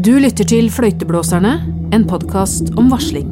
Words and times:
Du 0.00 0.14
lytter 0.16 0.46
til 0.48 0.70
Fløyteblåserne, 0.72 1.50
en 1.92 2.04
podkast 2.08 2.70
om 2.80 2.86
varsling. 2.88 3.26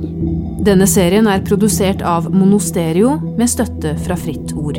Denne 0.66 0.84
serien 0.90 1.24
er 1.30 1.40
produsert 1.46 2.02
av 2.04 2.26
Monosterio 2.28 3.14
med 3.38 3.48
støtte 3.48 3.94
fra 4.04 4.16
Fritt 4.20 4.50
Ord. 4.52 4.76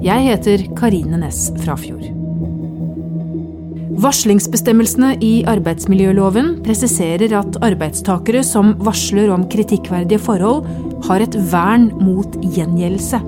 Jeg 0.00 0.22
heter 0.24 0.62
Karine 0.78 1.18
Næss 1.20 1.50
Frafjord. 1.60 2.06
Varslingsbestemmelsene 4.00 5.10
i 5.20 5.32
arbeidsmiljøloven 5.52 6.54
presiserer 6.64 7.34
at 7.36 7.58
arbeidstakere 7.68 8.40
som 8.46 8.72
varsler 8.86 9.28
om 9.34 9.44
kritikkverdige 9.52 10.22
forhold, 10.24 10.64
har 11.04 11.20
et 11.26 11.36
vern 11.50 11.90
mot 12.00 12.38
gjengjeldelse. 12.46 13.20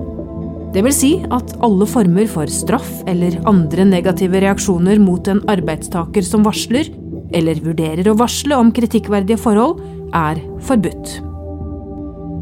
Det 0.72 0.86
vil 0.86 0.96
si 0.96 1.12
at 1.28 1.52
alle 1.60 1.84
former 1.88 2.32
for 2.32 2.48
straff 2.48 2.88
eller 3.10 3.36
andre 3.48 3.84
negative 3.88 4.40
reaksjoner 4.46 4.96
mot 5.02 5.28
en 5.28 5.44
arbeidstaker 5.52 6.24
som 6.24 6.48
varsler, 6.48 6.88
eller 7.36 7.60
vurderer 7.64 8.08
å 8.08 8.16
varsle 8.18 8.56
om 8.56 8.72
kritikkverdige 8.74 9.40
forhold, 9.40 9.82
er 10.16 10.40
forbudt. 10.64 11.18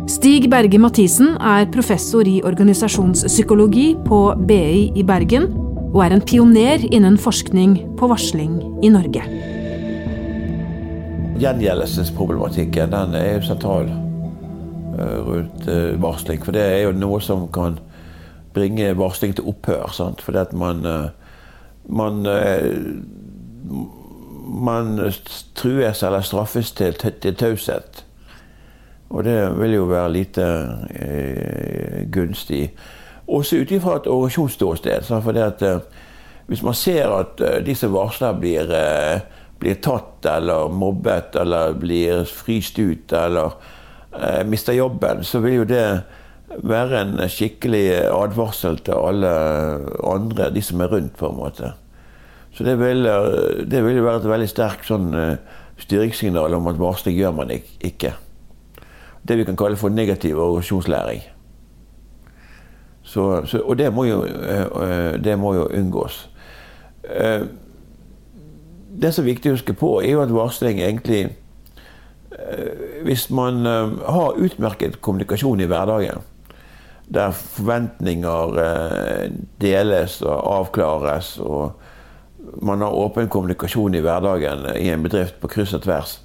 Stig 0.06 0.44
Berge 0.52 0.78
Mathisen 0.78 1.32
er 1.42 1.66
professor 1.74 2.28
i 2.30 2.38
organisasjonspsykologi 2.46 3.88
på 4.06 4.20
BI 4.46 4.92
i 4.94 5.02
Bergen, 5.06 5.48
og 5.90 6.04
er 6.04 6.14
en 6.14 6.22
pioner 6.22 6.84
innen 6.94 7.16
forskning 7.18 7.74
på 7.98 8.08
varsling 8.12 8.60
i 8.86 8.90
Norge. 8.94 9.24
Gjengjeldelsesproblematikken 11.42 12.94
den 12.94 13.16
er 13.18 13.26
jo 13.34 13.42
sentral 13.48 13.90
eh, 13.90 15.18
rundt 15.26 15.66
eh, 15.68 15.96
varsling. 16.00 16.40
For 16.44 16.54
det 16.54 16.62
er 16.62 16.80
jo 16.86 16.94
noe 16.96 17.18
som 17.24 17.48
kan 17.52 17.80
bringe 18.56 18.94
varsling 18.96 19.34
til 19.36 19.50
opphør. 19.50 19.90
Sant? 19.92 20.22
Fordi 20.24 20.44
at 20.44 20.54
man, 20.56 20.86
eh, 20.86 21.10
man, 21.88 22.22
man 24.46 24.98
trues 25.54 26.02
eller 26.02 26.20
straffes 26.20 26.72
til, 26.72 26.94
til 26.94 27.34
taushet. 27.34 28.04
Og 29.10 29.24
det 29.24 29.38
vil 29.60 29.76
jo 29.76 29.84
være 29.90 30.12
lite 30.12 30.46
eh, 30.98 32.06
gunstig. 32.12 32.70
Også 33.26 33.60
ut 33.62 33.70
ifra 33.70 33.96
et 33.96 34.06
organisasjonsståsted. 34.10 35.06
For 35.06 35.38
eh, 35.38 35.78
hvis 36.46 36.62
man 36.62 36.74
ser 36.74 37.10
at 37.14 37.40
eh, 37.40 37.62
de 37.66 37.74
som 37.74 37.94
varsler, 37.94 38.38
blir, 38.38 38.70
eh, 38.70 39.20
blir, 39.58 39.80
tatt 39.82 40.26
eller 40.30 40.70
mobbet 40.70 41.38
eller 41.38 41.74
blir 41.78 42.24
fryst 42.24 42.78
ut 42.78 43.12
eller 43.12 43.74
mister 44.48 44.72
jobben, 44.72 45.20
så 45.28 45.42
vil 45.44 45.58
jo 45.58 45.64
det 45.68 45.86
være 46.64 47.00
en 47.02 47.18
skikkelig 47.28 48.06
advarsel 48.08 48.78
til 48.80 48.96
alle 48.96 49.32
andre, 50.08 50.46
de 50.54 50.62
som 50.64 50.80
er 50.80 50.88
rundt, 50.88 51.12
på 51.18 51.28
en 51.28 51.36
måte. 51.36 51.72
Så 52.56 52.64
det 52.64 52.78
vil, 52.80 53.04
det 53.70 53.84
ville 53.84 54.04
være 54.04 54.22
et 54.22 54.28
veldig 54.30 54.48
sterkt 54.48 54.88
sånn, 54.88 55.10
eh, 55.12 55.36
styringssignal 55.82 56.54
om 56.56 56.70
at 56.70 56.78
varsling 56.80 57.16
gjør 57.18 57.34
man 57.36 57.52
ikke. 57.52 58.14
Det 59.26 59.36
vi 59.36 59.44
kan 59.44 59.58
kalle 59.58 59.76
for 59.76 59.92
negativ 59.92 60.38
organisasjonslæring. 60.40 61.20
Så, 63.06 63.46
så, 63.46 63.60
og 63.60 63.76
det 63.78 63.92
må, 63.92 64.06
jo, 64.08 64.22
eh, 64.24 65.18
det 65.22 65.36
må 65.38 65.52
jo 65.54 65.68
unngås. 65.68 66.28
Eh, 67.04 67.44
det 68.96 69.12
som 69.12 69.24
er 69.24 69.34
viktig 69.34 69.52
å 69.52 69.58
huske 69.58 69.76
på, 69.76 69.98
er 70.00 70.16
jo 70.16 70.22
at 70.24 70.34
varsling 70.34 70.80
egentlig 70.80 71.36
Hvis 73.02 73.30
man 73.30 73.64
har 73.64 74.36
utmerket 74.36 74.98
kommunikasjon 75.00 75.60
i 75.64 75.66
hverdagen, 75.70 76.20
der 77.08 77.30
forventninger 77.30 78.58
eh, 78.60 79.30
deles 79.60 80.18
og 80.22 80.42
avklares. 80.58 81.38
og 81.38 81.72
man 82.62 82.80
har 82.80 82.94
åpen 82.94 83.28
kommunikasjon 83.28 83.94
i 83.94 84.02
hverdagen 84.04 84.66
i 84.76 84.88
en 84.92 85.02
bedrift 85.04 85.40
på 85.40 85.50
kryss 85.50 85.74
og 85.76 85.84
tvers. 85.86 86.18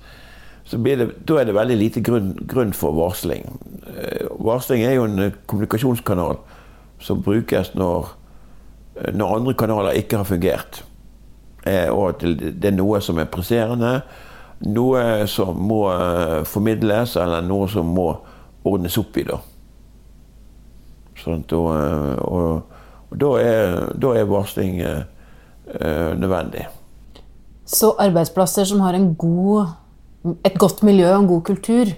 Så 0.66 0.78
det, 0.78 1.10
da 1.28 1.40
er 1.40 1.50
det 1.50 1.56
veldig 1.58 1.78
lite 1.78 2.04
grunn, 2.06 2.32
grunn, 2.48 2.74
for 2.74 2.96
varsling. 2.96 3.48
Eh, 3.92 4.28
varsling 4.40 4.86
er 4.86 4.96
jo 4.96 5.08
en 5.10 5.34
kommunikasjonskanal 5.50 6.38
som 7.02 7.24
brukes 7.26 7.74
når, 7.76 8.12
når 9.12 9.38
andre 9.38 9.56
kanaler 9.58 10.00
ikke 10.00 10.22
har 10.22 10.30
fungert. 10.30 10.84
Eh, 11.66 11.90
og 11.90 12.14
at 12.14 12.26
det 12.62 12.72
er 12.72 12.78
noe 12.78 13.02
som 13.02 13.20
er 13.20 13.30
presserende, 13.34 14.00
noe 14.62 15.26
som 15.28 15.58
må 15.58 15.84
formidles, 16.46 17.18
eller 17.18 17.42
noe 17.42 17.68
som 17.70 17.90
må 17.90 18.12
ordnes 18.64 18.98
opp 19.02 19.18
i. 19.18 19.26
da. 19.26 19.42
Sånn, 21.22 21.44
og, 21.54 21.70
og, 22.26 22.78
og, 23.10 23.18
da 23.22 23.32
er, 23.42 23.76
da 24.02 24.14
er 24.18 24.30
varsling 24.30 24.80
eh, 24.82 25.04
nødvendig. 25.66 26.66
Så 27.66 27.94
arbeidsplasser 28.00 28.66
som 28.68 28.82
har 28.84 28.98
god, 29.18 29.68
et 30.46 30.58
godt 30.60 30.84
miljø 30.84 31.08
og 31.14 31.22
en 31.22 31.28
god 31.30 31.42
kultur, 31.48 31.94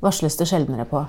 varsles 0.00 0.36
det 0.36 0.48
sjeldnere 0.48 0.86
på? 0.88 1.04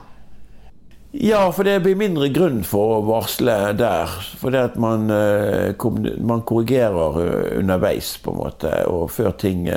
Ja, 1.11 1.49
for 1.51 1.67
det 1.67 1.81
blir 1.83 1.97
mindre 1.99 2.29
grunn 2.31 2.61
for 2.63 2.95
å 2.95 3.01
varsle 3.03 3.73
der. 3.75 4.11
Fordi 4.39 4.61
at 4.61 4.77
man, 4.79 5.09
eh, 5.11 5.75
man 6.23 6.45
korrigerer 6.47 7.19
eh, 7.19 7.57
underveis, 7.59 8.15
på 8.23 8.31
en 8.31 8.39
måte, 8.39 8.71
og 8.87 9.11
før 9.11 9.35
ting 9.35 9.67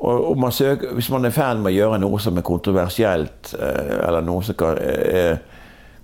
og, 0.00 0.30
og 0.30 0.38
man 0.38 0.52
søker, 0.52 0.94
Hvis 0.94 1.10
man 1.10 1.24
er 1.24 1.30
fan 1.30 1.60
med 1.60 1.72
å 1.72 1.76
gjøre 1.76 1.98
noe 2.00 2.20
som 2.20 2.36
er 2.36 2.42
kontroversielt, 2.42 3.54
eller 3.54 4.20
noe 4.24 4.42
som 4.42 4.54
kan, 4.56 4.78
er 4.80 5.40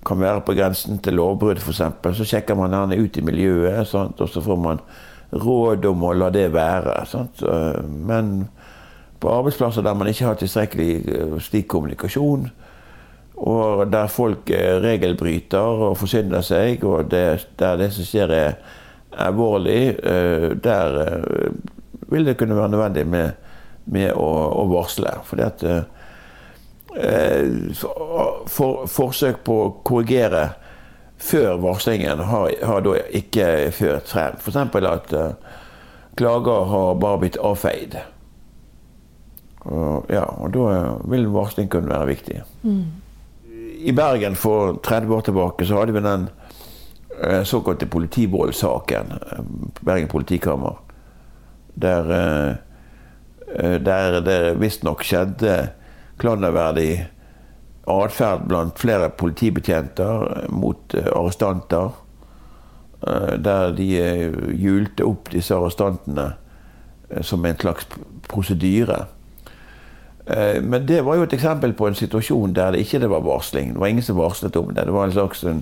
kan 0.06 0.20
være 0.22 0.44
på 0.46 0.54
grensen 0.56 1.00
til 1.02 1.18
lovbrudd, 1.18 1.60
f.eks., 1.60 1.82
så 2.18 2.28
sjekker 2.28 2.58
man 2.58 2.74
gjerne 2.74 2.98
ut 3.02 3.18
i 3.18 3.24
miljøet, 3.26 3.82
sant? 3.90 4.20
og 4.22 4.30
så 4.30 4.42
får 4.44 4.60
man 4.62 4.82
råd 5.32 5.88
om 5.90 6.06
å 6.06 6.12
la 6.14 6.30
det 6.30 6.46
være. 6.54 7.00
Sant? 7.10 7.42
Men 8.06 8.46
på 9.20 9.32
arbeidsplasser 9.32 9.82
der 9.82 9.98
man 9.98 10.10
ikke 10.10 10.28
har 10.28 10.38
tilstrekkelig 10.40 10.90
eh, 11.10 11.36
slik 11.42 11.68
kommunikasjon, 11.72 12.48
og 13.36 13.82
der 13.92 14.08
folk 14.08 14.48
regelbryter 14.84 15.86
og 15.90 15.98
forsynder 16.00 16.44
seg, 16.46 16.84
og 16.88 17.10
det, 17.12 17.24
der 17.60 17.80
det 17.80 17.90
som 17.92 18.06
skjer 18.06 18.32
er 18.32 18.54
alvorlig, 19.26 19.96
eh, 20.04 20.50
der 20.62 21.00
eh, 21.02 21.50
vil 22.12 22.26
det 22.28 22.36
kunne 22.38 22.56
være 22.56 22.72
nødvendig 22.72 23.06
med, 23.08 23.52
med 23.92 24.12
å, 24.14 24.30
å 24.62 24.66
varsle. 24.70 25.18
Fordi 25.26 25.46
at 25.46 25.66
Eh, 25.66 25.82
for, 26.96 28.86
forsøk 28.88 29.42
på 29.44 29.56
å 29.60 29.72
korrigere 29.84 30.46
før 31.18 31.56
varslingen 31.56 32.18
har, 32.18 32.50
har 32.62 32.84
da 32.84 32.98
ikke 33.16 33.46
ført 33.74 34.10
frem. 34.12 34.36
F.eks. 34.36 34.56
at 34.56 35.14
uh, 35.16 35.56
klager 36.16 36.68
har 36.72 37.00
bare 37.00 37.22
blitt 37.24 37.40
avfeid. 37.40 37.98
Og, 39.66 40.06
ja, 40.12 40.24
og 40.24 40.52
da 40.54 40.96
vil 41.10 41.28
varsling 41.32 41.70
kunne 41.72 41.90
være 41.90 42.10
viktig. 42.12 42.42
Mm. 42.62 42.84
I 43.86 43.92
Bergen 43.96 44.36
for 44.38 44.78
30 44.84 45.14
år 45.16 45.24
tilbake 45.26 45.66
så 45.66 45.80
hadde 45.80 45.96
vi 45.96 46.04
den 46.04 46.28
uh, 47.22 47.42
såkalte 47.44 47.88
politivoldssaken. 47.90 49.16
Bergen 49.80 50.12
politikammer. 50.12 50.82
Der, 51.74 52.12
uh, 52.12 53.76
der 53.80 54.20
det 54.24 54.40
visstnok 54.60 55.04
skjedde 55.04 55.56
klanderverdig 56.19 57.06
atferd 57.87 58.47
blant 58.49 58.78
flere 58.78 59.10
politibetjenter 59.15 60.47
mot 60.50 60.94
eh, 60.94 61.10
arrestanter. 61.12 61.91
Eh, 63.06 63.34
der 63.38 63.75
de 63.77 63.91
hjulte 64.59 65.04
eh, 65.04 65.10
opp 65.10 65.31
disse 65.34 65.54
arrestantene 65.54 66.32
som 67.22 67.44
en 67.47 67.59
slags 67.60 67.87
prosedyre. 68.27 69.04
Men 70.27 70.82
det 70.88 71.04
var 71.06 71.15
jo 71.15 71.22
et 71.22 71.37
eksempel 71.37 71.71
på 71.78 71.87
en 71.87 71.94
situasjon 71.94 72.56
der 72.56 72.72
det 72.75 72.81
ikke 72.83 73.06
var 73.06 73.22
varsling. 73.22 73.77
Det 73.77 73.78
var 73.78 73.93
ingen 73.93 74.03
som 74.03 74.19
varslet 74.19 74.56
om 74.59 74.72
det. 74.75 74.88
Det 74.88 74.94
var 74.97 75.06
en 75.06 75.15
slags, 75.15 75.44
en, 75.47 75.60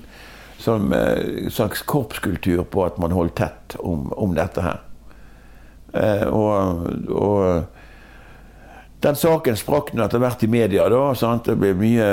som, 0.57 0.87
slags 1.53 1.83
korpskultur 1.85 2.63
på 2.65 2.87
at 2.87 2.97
man 2.97 3.13
holdt 3.13 3.37
tett 3.37 3.77
om, 3.77 4.09
om 4.17 4.33
dette 4.33 4.65
her. 4.65 4.81
Og, 6.33 6.89
og 7.13 7.74
den 9.05 9.17
saken 9.21 9.57
sprakk 9.59 9.93
nå 9.93 10.07
etter 10.07 10.21
hvert 10.23 10.43
i 10.47 10.49
media. 10.49 10.89
da, 10.89 11.03
sant? 11.19 11.45
Det 11.45 11.59
ble 11.61 11.75
mye 11.77 12.07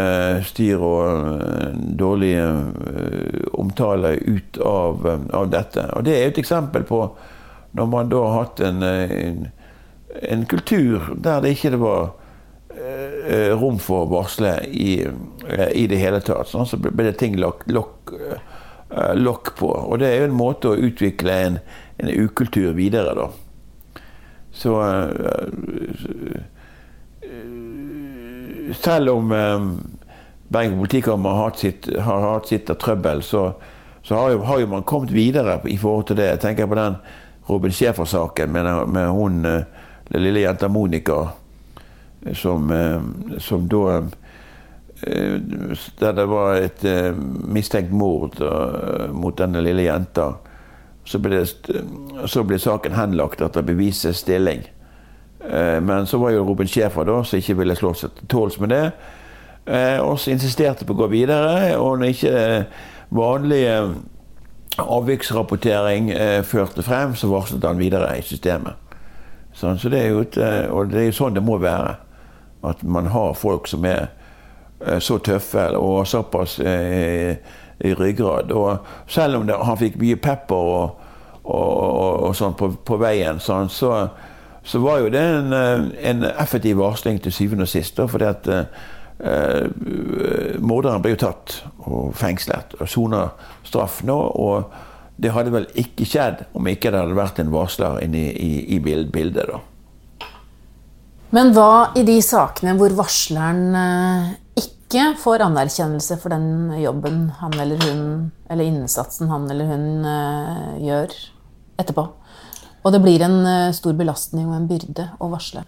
styr 0.47 0.81
og 0.83 1.03
uh, 1.23 1.69
dårlig 2.01 2.33
uh, 2.35 3.45
omtale 3.61 4.17
ut 4.19 4.59
av, 4.65 5.07
av, 5.31 5.47
dette. 5.51 5.87
Og 5.95 6.03
Det 6.07 6.17
er 6.17 6.31
et 6.31 6.41
eksempel 6.41 6.83
på 6.87 7.05
når 7.77 7.87
man 7.87 8.09
da 8.11 8.23
har 8.25 8.41
hatt 8.41 8.59
en, 8.67 8.83
en, 8.83 9.45
en 10.27 10.43
kultur 10.51 11.13
der 11.15 11.39
det 11.43 11.55
ikke 11.55 11.79
var 11.79 12.17
rom 13.59 13.77
for 13.83 14.05
å 14.05 14.09
varsle 14.09 14.49
i, 14.65 15.03
i, 15.05 15.83
det 15.87 15.99
hele 16.01 16.19
tatt. 16.25 16.49
Sånn, 16.49 16.65
så 16.65 16.79
ble 16.81 17.05
det 17.05 17.17
ting 17.19 17.35
lokk 17.39 17.63
lok, 17.69 18.11
lok 19.19 19.51
på. 19.59 19.69
Og 19.69 19.99
det 20.01 20.09
er 20.09 20.23
jo 20.23 20.29
en 20.31 20.39
måte 20.39 20.71
å 20.71 20.79
utvikle 20.89 21.35
en, 21.45 21.59
en 22.01 22.11
ukultur 22.11 22.71
videre, 22.75 23.13
da. 23.15 23.29
Så 24.51 24.75
selv 28.73 29.09
om 29.09 29.31
eh, 29.31 29.61
Bergen 30.47 30.77
politikammer 30.77 31.29
har 31.29 31.43
hatt 31.43 31.59
sitt, 31.59 31.97
har 31.99 32.21
hatt 32.33 32.47
sitt 32.47 32.69
av 32.69 32.75
trøbbel, 32.75 33.21
så, 33.23 33.53
så 34.03 34.15
har, 34.15 34.31
jo, 34.31 34.39
har, 34.43 34.59
jo, 34.59 34.67
man 34.67 34.83
kommet 34.83 35.11
videre 35.11 35.59
i 35.65 35.77
forhold 35.77 36.09
til 36.09 36.19
det. 36.19 36.27
Jeg 36.33 36.41
tenker 36.43 36.67
på 36.67 36.79
den 36.79 36.97
Robin 37.47 37.71
Schäfer-saken 37.71 38.51
med, 38.51 38.67
med, 38.87 39.07
hun 39.09 39.45
eh, 39.45 39.63
den 40.11 40.25
lille 40.25 40.43
jenta 40.43 40.67
Monica, 40.67 41.27
som, 42.35 42.67
som 43.39 43.63
da 43.71 44.01
Der 45.01 46.11
det 46.13 46.25
var 46.29 46.59
et 46.61 46.83
mistenkt 47.49 47.91
mord 47.91 48.35
mot 49.09 49.37
denne 49.39 49.63
lille 49.65 49.87
jenta. 49.87 50.27
Så 51.03 51.17
ble, 51.17 51.39
det, 51.39 51.79
så 52.29 52.43
ble 52.45 52.59
saken 52.61 52.93
henlagt 52.93 53.41
etter 53.41 53.65
bevisets 53.65 54.21
stilling. 54.21 54.61
Men 55.41 56.05
så 56.05 56.19
var 56.21 56.35
jo 56.35 56.43
Robin 56.45 56.69
Schäfer 56.69 57.07
da, 57.07 57.15
som 57.25 57.39
ikke 57.39 57.55
ville 57.57 57.75
slå 57.75 57.95
seg 57.97 58.11
til 58.13 58.27
tåls 58.29 58.59
med 58.61 58.69
det. 58.69 58.83
Og 60.05 60.19
så 60.21 60.35
insisterte 60.35 60.85
på 60.85 60.93
å 60.93 60.99
gå 60.99 61.07
videre. 61.09 61.71
Og 61.81 61.97
når 61.97 62.13
ikke 62.13 62.43
vanlige 63.11 63.73
avviksrapportering 64.77 66.09
eh, 66.09 66.43
førte 66.43 66.83
frem, 66.83 67.15
så 67.15 67.27
varslet 67.27 67.63
han 67.63 67.79
videre 67.79 68.13
i 68.17 68.23
systemet. 68.23 68.79
Sånn, 69.53 69.79
så 69.79 69.91
det 69.91 69.99
er 69.99 70.13
jo 70.13 70.23
eh, 70.39 70.71
og 70.71 70.93
det 70.93 71.01
er 71.01 71.09
jo 71.09 71.17
sånn 71.17 71.35
det 71.35 71.43
må 71.43 71.57
være. 71.61 71.97
At 72.67 72.83
man 72.83 73.09
har 73.11 73.33
folk 73.35 73.67
som 73.67 73.85
er 73.89 74.07
eh, 74.85 74.99
så 75.03 75.19
tøffe 75.19 75.67
og 75.77 76.05
såpass 76.07 76.59
eh, 76.59 77.35
i 77.83 77.93
ryggrad. 77.97 78.53
Og 78.55 79.11
selv 79.11 79.41
om 79.41 79.47
det, 79.47 79.59
han 79.59 79.79
fikk 79.79 79.99
mye 79.99 80.19
pepper 80.21 80.71
og, 80.75 81.07
og, 81.43 81.71
og, 81.75 82.29
og 82.29 82.35
sånn 82.37 82.55
på, 82.57 82.71
på 82.87 82.99
veien, 83.01 83.41
sånn, 83.43 83.69
så, 83.73 84.05
så, 84.63 84.79
var 84.79 85.01
jo 85.01 85.09
det 85.13 85.21
en, 85.21 85.53
eh, 85.53 85.85
en 86.09 86.23
effektiv 86.31 86.77
varsling 86.81 87.21
til 87.21 87.33
syvende 87.33 87.67
og 87.67 87.71
sist. 87.71 87.99
fordi 88.07 88.25
at 88.25 88.47
eh, 88.51 89.65
morderen 90.59 91.01
ble 91.01 91.15
jo 91.15 91.23
tatt 91.27 91.57
og 91.85 92.15
fengslet 92.17 92.77
og 92.79 92.89
soner 92.89 93.35
straff 93.63 94.01
nå. 94.03 94.17
og 94.17 94.71
det 95.21 95.33
hadde 95.35 95.53
vel 95.53 95.67
ikke 95.77 96.05
skjedd 96.07 96.45
om 96.57 96.67
ikke 96.69 96.89
det 96.89 97.01
hadde 97.03 97.17
vært 97.17 97.41
en 97.43 97.51
varsler 97.53 97.99
inne 98.01 98.23
i, 98.31 98.31
i, 98.41 98.77
i 98.77 98.79
bildet. 98.81 99.45
da. 99.51 99.59
Men 101.31 101.53
hva 101.55 101.93
i 101.95 102.03
de 102.07 102.17
sakene 102.25 102.73
hvor 102.79 102.95
varsleren 102.97 103.75
eh, 103.77 104.31
ikke 104.59 105.13
får 105.21 105.45
anerkjennelse 105.45 106.17
for 106.19 106.33
den 106.33 106.73
jobben 106.81 107.29
han 107.39 107.55
eller 107.55 107.79
hun, 107.85 108.01
eller 108.51 108.67
innsatsen 108.67 109.31
han 109.31 109.45
eller 109.53 109.69
hun 109.69 109.85
eh, 110.09 110.73
gjør 110.89 111.15
etterpå? 111.79 112.07
Og 112.81 112.93
det 112.93 113.01
blir 113.03 113.21
en 113.25 113.45
eh, 113.45 113.75
stor 113.77 113.93
belastning 113.97 114.49
og 114.49 114.57
en 114.57 114.67
byrde 114.69 115.11
å 115.21 115.29
varsle? 115.31 115.63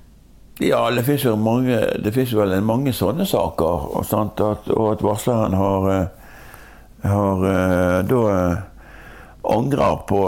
Ja, 0.62 0.84
det 0.94 1.06
fins 1.08 1.24
jo 1.26 1.34
mange, 1.36 1.80
det 2.04 2.14
vel 2.14 2.60
mange 2.62 2.94
sånne 2.94 3.26
saker. 3.26 3.88
Og, 3.98 4.06
sant, 4.06 4.42
at, 4.42 4.70
og 4.74 4.92
at 4.94 5.06
varsleren 5.06 5.58
har, 5.58 5.90
eh, 5.94 7.10
har 7.10 7.48
eh, 7.50 7.98
da 8.10 8.22
angrer 9.44 9.96
på, 10.08 10.20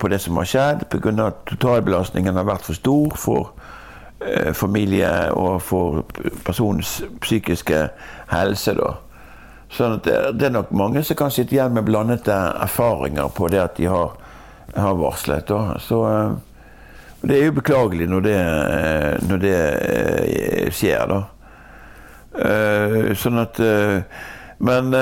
på, 0.00 0.08
det 0.08 0.18
som 0.18 0.36
har 0.36 0.48
skjedd, 0.48 0.86
pga. 0.90 1.12
at 1.26 1.44
totalbelastningen 1.46 2.36
har 2.36 2.48
vært 2.48 2.66
for 2.66 2.74
stor 2.74 3.14
for 3.16 3.52
eh, 4.26 4.52
familie 4.52 5.10
og 5.36 5.60
for 5.62 6.02
personens 6.44 7.00
psykiske 7.20 7.84
helse. 8.32 8.74
Da. 8.74 8.96
Sånn 9.70 9.98
at 9.98 10.08
det, 10.08 10.16
det, 10.38 10.48
er 10.48 10.56
nok 10.56 10.72
mange 10.74 11.04
som 11.06 11.18
kan 11.18 11.30
sitte 11.30 11.54
igjen 11.54 11.76
med 11.76 11.86
blandede 11.86 12.38
erfaringer 12.64 13.30
på 13.34 13.48
det 13.52 13.62
at 13.62 13.78
de 13.78 13.86
har, 13.90 14.16
har 14.74 14.94
varslet. 14.94 15.48
Da. 15.48 15.78
Så 15.82 16.04
eh, 16.08 16.32
det 17.22 17.36
er 17.36 17.50
jo 17.50 17.56
beklagelig 17.58 18.06
når 18.08 18.20
det, 18.24 18.38
når 19.28 19.42
det 19.42 19.56
eh, 19.56 20.70
skjer, 20.72 21.10
da. 21.10 21.20
Eh, 22.30 23.10
sånn 23.18 23.40
at 23.42 23.58
eh, 23.58 23.96
Men 24.62 24.94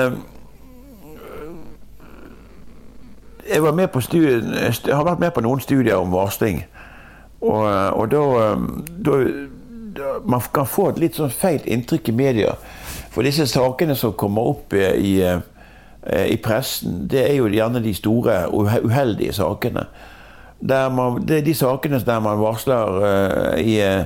jeg, 3.45 3.61
var 3.61 3.75
med 3.75 3.91
på 3.91 4.01
studien, 4.01 4.53
jeg 4.55 4.95
har 4.95 5.05
vært 5.05 5.19
med 5.19 5.33
på 5.35 5.43
noen 5.43 5.59
studier 5.63 5.99
om 5.99 6.11
varsling. 6.15 6.63
Og, 7.39 7.63
og 7.67 8.11
da, 8.11 8.23
da, 8.99 9.17
da, 9.99 10.13
Man 10.23 10.43
kan 10.55 10.67
få 10.67 10.89
et 10.89 10.99
litt 11.03 11.19
sånn 11.19 11.31
feil 11.31 11.63
inntrykk 11.67 12.11
i 12.11 12.15
media. 12.15 12.55
For 13.11 13.27
disse 13.27 13.47
sakene 13.51 13.95
som 13.99 14.15
kommer 14.15 14.47
opp 14.53 14.75
i, 14.75 14.83
i 14.83 15.15
pressen, 16.43 17.03
det 17.11 17.25
er 17.25 17.35
jo 17.35 17.49
gjerne 17.51 17.83
de 17.83 17.93
store, 17.93 18.45
uheldige 18.53 19.33
sakene 19.35 19.87
man, 20.61 21.27
det 21.27 21.37
er 21.37 21.41
de 21.41 21.53
sakene 21.55 21.99
der 21.99 22.19
man 22.19 22.39
varsler 22.39 22.99
uh, 22.99 23.59
i, 23.59 23.79
uh, 23.79 24.05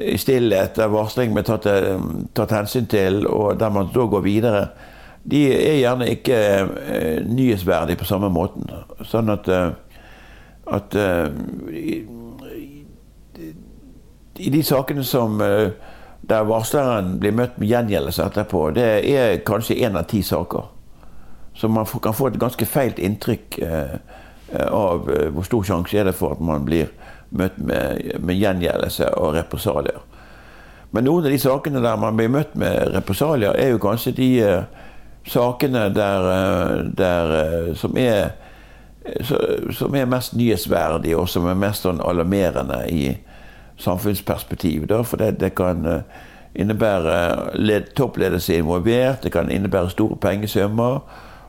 i, 0.00 0.16
stillhet, 0.16 0.76
der 0.76 0.86
varsling 0.88 1.34
blir 1.34 1.44
tatt, 1.44 1.66
tatt, 2.34 2.52
hensyn 2.52 2.86
til, 2.86 3.26
og 3.26 3.60
der 3.60 3.68
man 3.70 3.90
da 3.94 4.06
går 4.06 4.20
videre, 4.20 4.68
de 5.24 5.46
er 5.52 5.78
gjerne 5.78 6.10
ikke 6.10 6.38
nyhetsverdige 7.24 7.96
på 7.96 8.04
samme 8.04 8.28
måten. 8.28 8.66
Sånn 9.08 9.30
at, 9.32 9.48
at 10.66 10.96
i, 11.72 11.94
i, 14.36 14.50
de 14.50 14.62
sakene 14.62 15.04
som 15.04 15.40
der 15.40 16.44
varsleren 16.44 17.14
blir 17.22 17.32
møtt 17.32 17.56
med 17.56 17.70
gjengjeldelse 17.70 18.26
etterpå, 18.26 18.66
det 18.76 18.90
er 19.14 19.40
kanskje 19.46 19.78
én 19.86 19.96
av 19.96 20.04
ti 20.10 20.20
saker. 20.20 20.73
Så 21.54 21.68
man 21.68 21.86
kan 22.02 22.14
få 22.14 22.28
et 22.28 22.40
ganske 22.40 22.66
feilt 22.66 22.98
inntrykk. 22.98 23.58
Eh, 23.62 23.96
Eh, 24.54 24.66
av 24.66 25.10
eh, 25.10 25.28
hvor 25.32 25.42
stor 25.42 25.64
sjanse 25.64 25.98
er 25.98 26.04
det 26.08 26.16
for 26.18 26.36
at 26.36 26.42
man 26.44 26.66
blir 26.66 26.90
møtt 27.34 27.56
med, 27.58 28.18
med 28.20 28.36
gjengjeldelse 28.38 29.08
og 29.18 29.34
represalier. 29.38 30.02
Men 30.94 31.08
noen 31.08 31.26
av 31.26 31.32
de 31.32 31.40
sakene 31.42 31.82
der 31.82 31.98
man 31.98 32.18
blir 32.18 32.30
møtt 32.30 32.54
med 32.58 32.92
represalier, 32.94 33.56
er 33.58 33.72
jo 33.72 33.80
kanskje 33.82 34.12
de 34.14 34.28
sakene 35.26 35.88
der, 35.90 36.28
der 36.94 37.32
som, 37.74 37.96
er, 37.98 38.36
som 39.74 39.96
er 39.98 40.06
mest 40.06 40.36
nyhetsverdige, 40.38 41.16
og 41.18 41.26
som 41.32 41.48
er 41.50 41.58
mest 41.58 41.88
sånn 41.88 42.04
alarmerende 42.04 42.84
i 42.94 43.08
samfunnsperspektiv. 43.82 44.86
For 45.08 45.18
det, 45.18 45.32
det 45.42 45.50
kan 45.58 45.82
innebære 46.54 47.56
led, 47.58 47.90
toppledelse 47.98 48.60
involvert, 48.60 49.24
det 49.24 49.34
kan 49.34 49.50
innebære 49.50 49.90
store 49.96 50.20
pengesummer. 50.22 51.00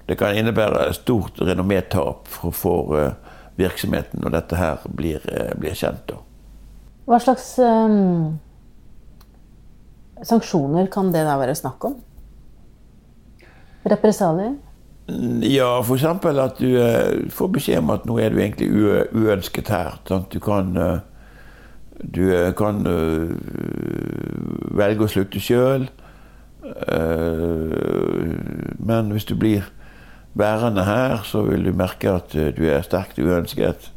Det 0.05 0.17
kan 0.19 0.37
innebære 0.37 0.93
stort 0.93 1.39
renommétap 1.41 2.27
for, 2.29 2.53
for 2.53 2.93
uh, 2.93 3.11
virksomheten 3.57 4.21
når 4.21 4.35
dette 4.37 4.59
her 4.59 4.83
blir, 4.97 5.23
uh, 5.33 5.53
blir 5.57 5.73
kjent. 5.73 6.13
Hva 7.09 7.17
slags 7.21 7.47
um, 7.61 8.35
sanksjoner 10.21 10.91
kan 10.93 11.09
det 11.13 11.25
da 11.25 11.39
være 11.41 11.57
snakk 11.57 11.89
om? 11.89 11.97
Represalier? 13.89 14.53
Ja, 15.45 15.71
f.eks. 15.81 16.05
at 16.05 16.61
du 16.61 16.69
uh, 16.77 17.25
får 17.33 17.51
beskjed 17.57 17.81
om 17.81 17.93
at 17.97 18.05
nå 18.05 18.19
er 18.21 18.33
du 18.33 18.41
egentlig 18.43 18.69
uønsket 19.09 19.73
her. 19.73 19.97
Sant? 20.05 20.29
Du 20.29 20.39
kan, 20.39 20.69
du 21.97 22.23
kan 22.57 22.85
velge 24.77 25.05
å 25.05 25.09
slutte 25.09 25.41
sjøl. 25.41 25.87
Men 28.85 29.13
hvis 29.13 29.29
du 29.29 29.35
blir 29.37 29.65
værende 30.35 30.83
her, 30.83 31.17
så 31.23 31.41
vil 31.41 31.65
du 31.65 31.71
merke 31.73 32.11
at 32.11 32.35
eh, 32.35 32.51
du 32.55 32.65
er 32.67 32.83
sterkt 32.83 33.19
uønsket. 33.19 33.89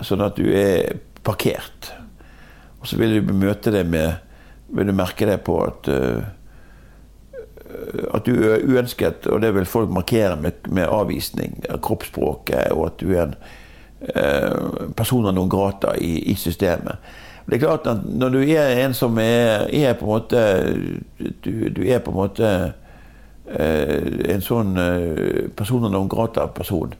Sånn 0.00 0.24
at 0.24 0.38
du 0.40 0.48
er 0.48 0.96
parkert. 1.24 1.92
Og 2.80 2.88
så 2.88 2.96
vil 2.96 3.18
du 3.20 3.32
møte 3.36 3.72
det 3.74 3.84
med 3.86 4.26
Vil 4.70 4.86
du 4.86 4.92
merke 4.94 5.26
det 5.26 5.40
på 5.42 5.56
at 5.64 5.88
uh, 5.90 6.22
at 8.14 8.22
du 8.22 8.36
er 8.38 8.62
uønsket, 8.62 9.26
og 9.26 9.40
det 9.42 9.48
vil 9.54 9.66
folk 9.66 9.90
markere 9.90 10.36
med, 10.38 10.60
med 10.70 10.86
avvisning 10.86 11.56
av 11.66 11.80
kroppsspråket, 11.82 12.70
og 12.70 12.84
at 12.86 13.00
du 13.02 13.10
er 13.10 13.24
en 13.24 13.34
uh, 14.14 14.92
person 14.94 15.26
av 15.26 15.34
noen 15.34 15.50
grata 15.50 15.96
i, 15.98 16.12
i, 16.30 16.36
systemet. 16.38 17.02
Det 17.50 17.58
er 17.58 17.64
klart 17.64 17.90
at 17.90 18.06
Når 18.06 18.30
du 18.36 18.38
er 18.44 18.84
en 18.84 18.94
som 18.94 19.18
er, 19.18 19.66
er 19.74 19.98
på 19.98 20.06
en 20.06 20.12
måte 20.12 20.44
du, 21.18 21.66
du 21.74 21.82
er 21.82 21.98
på 21.98 22.14
en 22.14 22.20
måte 22.20 22.52
Eh, 22.54 22.70
en 23.50 24.44
sånn 24.44 24.76
eh, 24.78 25.48
person 25.56 25.88
non 25.90 26.08
grata-person. 26.10 26.94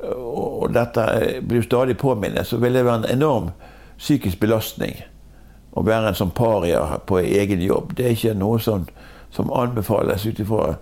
Og 0.00 0.70
dette 0.72 1.04
blir 1.44 1.64
stadig 1.66 1.98
påminnet, 2.00 2.46
så 2.48 2.56
vil 2.56 2.78
det 2.78 2.86
være 2.86 3.02
en 3.02 3.18
enorm 3.18 3.50
psykisk 4.00 4.40
belastning 4.40 5.02
å 5.76 5.84
være 5.84 6.10
en 6.10 6.16
sånn 6.16 6.32
paria 6.34 6.80
på 7.06 7.20
egen 7.20 7.60
jobb. 7.62 7.92
Det 7.96 8.06
er 8.06 8.16
ikke 8.16 8.38
noe 8.38 8.60
som, 8.64 8.86
som 9.30 9.52
anbefales 9.52 10.24
ut 10.26 10.40
ifra 10.40 10.72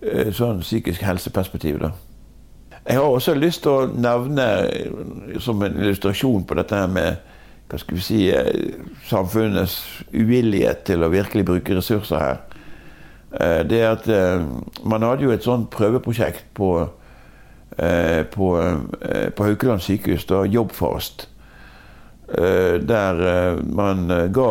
eh, 0.00 0.32
sånn 0.34 0.64
psykisk 0.64 1.04
helseperspektiv. 1.04 1.82
Da. 1.82 1.92
Jeg 2.84 3.00
har 3.00 3.08
også 3.08 3.36
lyst 3.36 3.62
til 3.64 3.72
å 3.72 3.86
nevne 3.88 4.48
som 5.40 5.62
en 5.64 5.78
illustrasjon 5.80 6.48
på 6.48 6.56
dette 6.58 6.80
med 6.92 7.30
hva 7.68 7.78
skal 7.80 7.96
vi 7.96 8.02
si, 8.04 8.18
samfunnets 9.08 9.78
uvillighet 10.12 10.84
til 10.88 11.04
å 11.04 11.12
virkelig 11.12 11.46
bruke 11.48 11.78
ressurser 11.78 12.20
her. 12.20 12.42
Eh, 13.40 13.72
er 13.80 13.90
at 13.90 14.08
eh, 14.08 14.42
man 14.86 15.02
hadde 15.02 15.26
jo 15.26 15.32
et 15.34 15.44
sånt 15.44 15.70
prøveprosjekt 15.74 16.46
på, 16.54 16.70
eh, 17.78 18.22
på, 18.30 18.50
på 19.36 19.46
Haukeland 19.48 19.82
sykehus, 19.82 20.26
da, 20.30 20.44
Jobbfast. 20.44 21.30
Der 22.24 23.18
man 23.68 24.08
ga 24.32 24.46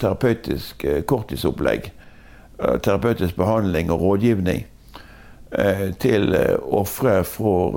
terapeutisk 0.00 0.86
korttidsopplegg, 1.06 1.90
terapeutisk 2.82 3.36
behandling 3.36 3.92
og 3.92 4.00
rådgivning 4.00 4.64
til 6.00 6.34
ofre 6.64 7.18
for 7.28 7.76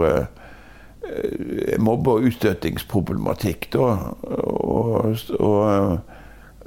mobbe- 1.78 2.16
og 2.16 2.30
utstøtingsproblematikk. 2.32 3.68
Da. 3.76 3.92
og, 4.48 5.20
og, 5.40 6.00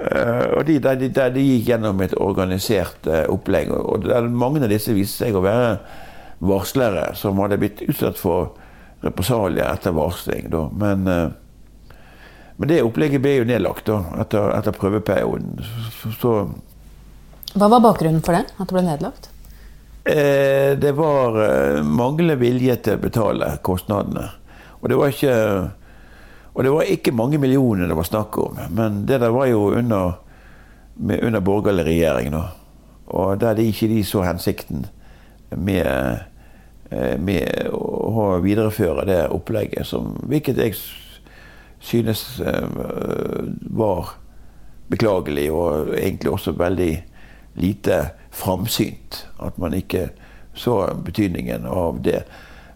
og 0.01 0.63
de, 0.65 0.79
de, 0.81 0.95
de, 1.03 1.09
de, 1.13 1.43
gikk 1.45 1.67
gjennom 1.69 1.99
et 2.01 2.15
organisert 2.17 3.05
opplegg. 3.29 3.69
Og 3.71 4.07
mange 4.33 4.63
av 4.63 4.71
disse 4.71 4.95
viste 4.95 5.25
seg 5.25 5.37
å 5.37 5.43
være 5.45 5.75
varslere 6.41 7.11
som 7.19 7.37
hadde 7.43 7.59
blitt 7.61 7.83
utsatt 7.85 8.17
for 8.17 8.55
represalier 9.05 9.67
etter 9.67 9.93
varsling. 9.93 10.49
Men, 10.77 11.05
men 12.61 12.69
det 12.69 12.81
opplegget 12.85 13.21
ble 13.21 13.35
jo 13.39 13.45
nedlagt 13.49 13.87
da, 13.89 13.99
etter, 14.21 14.51
etter 14.57 14.75
prøveperioden. 14.77 15.61
Så, 15.99 16.15
så, 16.21 16.33
Hva 17.53 17.69
var 17.73 17.85
bakgrunnen 17.85 18.21
for 18.25 18.37
det? 18.37 18.47
At 18.57 18.69
det 18.69 18.77
ble 18.77 18.85
nedlagt? 18.85 19.31
Eh, 20.03 20.77
det 20.77 20.91
var 20.91 21.37
eh, 21.41 21.83
manglende 21.85 22.35
vilje 22.41 22.75
til 22.85 22.97
å 22.97 23.01
betale 23.01 23.49
kostnadene. 23.65 24.27
Og 24.81 24.89
det 24.89 24.97
var 24.97 25.13
ikke 25.13 25.35
og 26.53 26.63
det 26.63 26.71
var 26.73 26.89
ikke 26.89 27.13
mange 27.15 27.39
millioner 27.39 27.87
det 27.87 27.95
var 27.95 28.07
snakk 28.07 28.37
om. 28.37 28.57
Men 28.75 29.05
det 29.07 29.21
der 29.23 29.31
var 29.31 29.45
jo 29.47 29.69
under, 29.71 30.17
under 30.99 31.39
borgerlig 31.39 31.85
regjering. 31.87 32.31
Nå. 32.33 32.41
Og 33.15 33.39
der 33.39 33.55
de 33.55 33.69
ikke 33.71 33.87
de 33.87 34.03
så 34.03 34.23
hensikten 34.27 34.85
med, 35.55 36.19
eh, 36.91 37.15
med 37.19 37.71
å 37.71 38.37
videreføre 38.43 39.05
det 39.07 39.21
opplegget, 39.31 39.87
som, 39.87 40.13
hvilket 40.27 40.59
jeg 40.59 40.75
synes 41.81 42.41
var 43.71 44.13
beklagelig, 44.91 45.47
og 45.51 45.95
egentlig 45.95 46.31
også 46.31 46.51
veldig 46.59 46.91
lite 47.55 48.01
framsynt. 48.31 49.25
At 49.39 49.57
man 49.57 49.73
ikke 49.73 50.09
så 50.53 50.93
betydningen 51.05 51.65
av 51.65 52.01
det. 52.03 52.23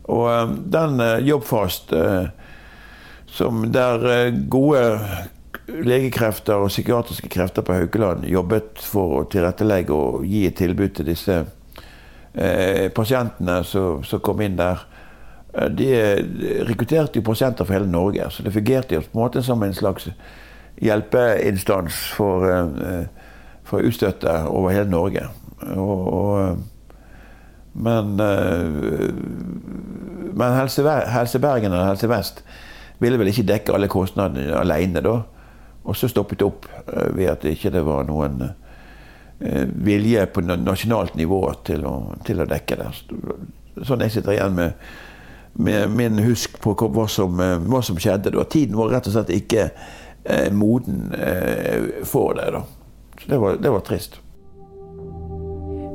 Og 0.04 0.30
um, 0.30 0.58
den 0.72 1.02
Jobbfast, 1.26 1.94
uh, 1.94 2.28
som 3.36 3.66
der 3.74 4.06
uh, 4.06 4.40
gode 4.50 4.82
legekrefter 5.68 6.62
og 6.62 6.72
psykiatriske 6.72 7.30
krefter 7.32 7.66
på 7.66 7.76
Haukeland 7.78 8.26
jobbet 8.30 8.82
for 8.86 9.20
å 9.20 9.24
tilrettelegge 9.32 9.96
og 9.96 10.26
gi 10.30 10.46
et 10.48 10.58
tilbud 10.60 10.98
til 10.98 11.10
disse 11.10 11.44
pasientene 12.94 13.62
som 13.64 14.04
kom 14.22 14.42
inn 14.44 14.58
der. 14.60 14.82
De 15.72 15.88
rekrutterte 16.68 17.22
jo 17.22 17.24
pasienter 17.24 17.66
fra 17.66 17.78
hele 17.78 17.88
Norge, 17.88 18.28
så 18.30 18.44
det 18.44 18.52
fungerte 18.52 18.98
jo 18.98 19.06
på 19.06 19.16
en 19.16 19.22
måte 19.22 19.44
som 19.48 19.64
en 19.64 19.74
slags 19.74 20.10
hjelpeinstans 20.84 22.02
for, 22.18 22.44
for 23.64 23.88
utstøtte 23.88 24.36
over 24.52 24.76
hele 24.76 24.92
Norge. 24.92 25.24
Og, 25.64 26.14
og, 26.14 26.58
men 27.74 28.20
eh, 28.20 29.14
men 30.36 30.52
Helse, 30.52 30.84
Helse, 31.08 31.40
Bergen 31.40 31.74
og 31.74 31.86
Helse 31.88 32.10
Vest 32.12 32.42
ville 33.00 33.20
vel 33.20 33.32
ikke 33.32 33.48
dekke 33.48 33.76
alle 33.76 33.90
kostnadene 33.92 34.56
alene 34.60 35.04
da. 35.04 35.16
Og 35.86 35.98
så 35.98 36.10
stoppet 36.10 36.42
det 36.42 36.48
opp 36.48 36.68
eh, 36.88 37.10
ved 37.16 37.32
at 37.34 37.46
det 37.46 37.56
ikke 37.58 37.84
var 37.86 38.08
noen 38.08 38.42
eh, 38.48 39.66
vilje 39.86 40.26
på 40.34 40.46
nasjonalt 40.46 41.18
nivå 41.20 41.42
til 41.68 41.86
å, 41.86 41.96
til 42.26 42.42
å 42.42 42.50
dekke 42.50 42.80
det. 42.82 42.90
Sånn 43.86 44.06
jeg 44.06 44.16
sitter 44.16 44.38
igjen 44.38 44.56
med, 44.58 44.90
med 45.54 45.94
min 45.94 46.24
husk 46.26 46.58
på 46.64 46.74
hva 46.80 47.08
som, 47.12 47.38
hva 47.38 47.84
som, 47.86 48.00
skjedde 48.00 48.34
da. 48.36 48.48
Tiden 48.50 48.78
var 48.80 48.94
rett 48.96 49.10
og 49.12 49.18
slett 49.18 49.34
ikke 49.36 49.70
eh, 49.70 50.52
moden 50.54 51.14
eh, 51.14 52.04
for 52.08 52.38
det. 52.40 52.52
da. 52.56 52.66
Så 53.22 53.32
det 53.32 53.42
var, 53.42 53.60
det 53.62 53.74
var 53.78 53.86
trist. 53.86 54.20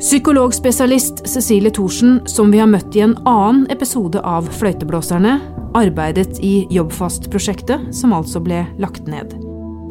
Psykologspesialist 0.01 1.29
Cecilie 1.29 1.71
Thorsen, 1.71 2.23
som 2.27 2.51
vi 2.51 2.59
har 2.59 2.69
møtt 2.73 2.95
i 2.97 3.03
en 3.05 3.19
annen 3.29 3.67
episode 3.69 4.23
av 4.25 4.47
Fløyteblåserne, 4.57 5.35
arbeidet 5.77 6.39
i 6.41 6.63
Jobbfast-prosjektet, 6.73 7.91
som 7.93 8.15
altså 8.17 8.41
ble 8.41 8.63
lagt 8.81 9.05
ned. 9.13 9.35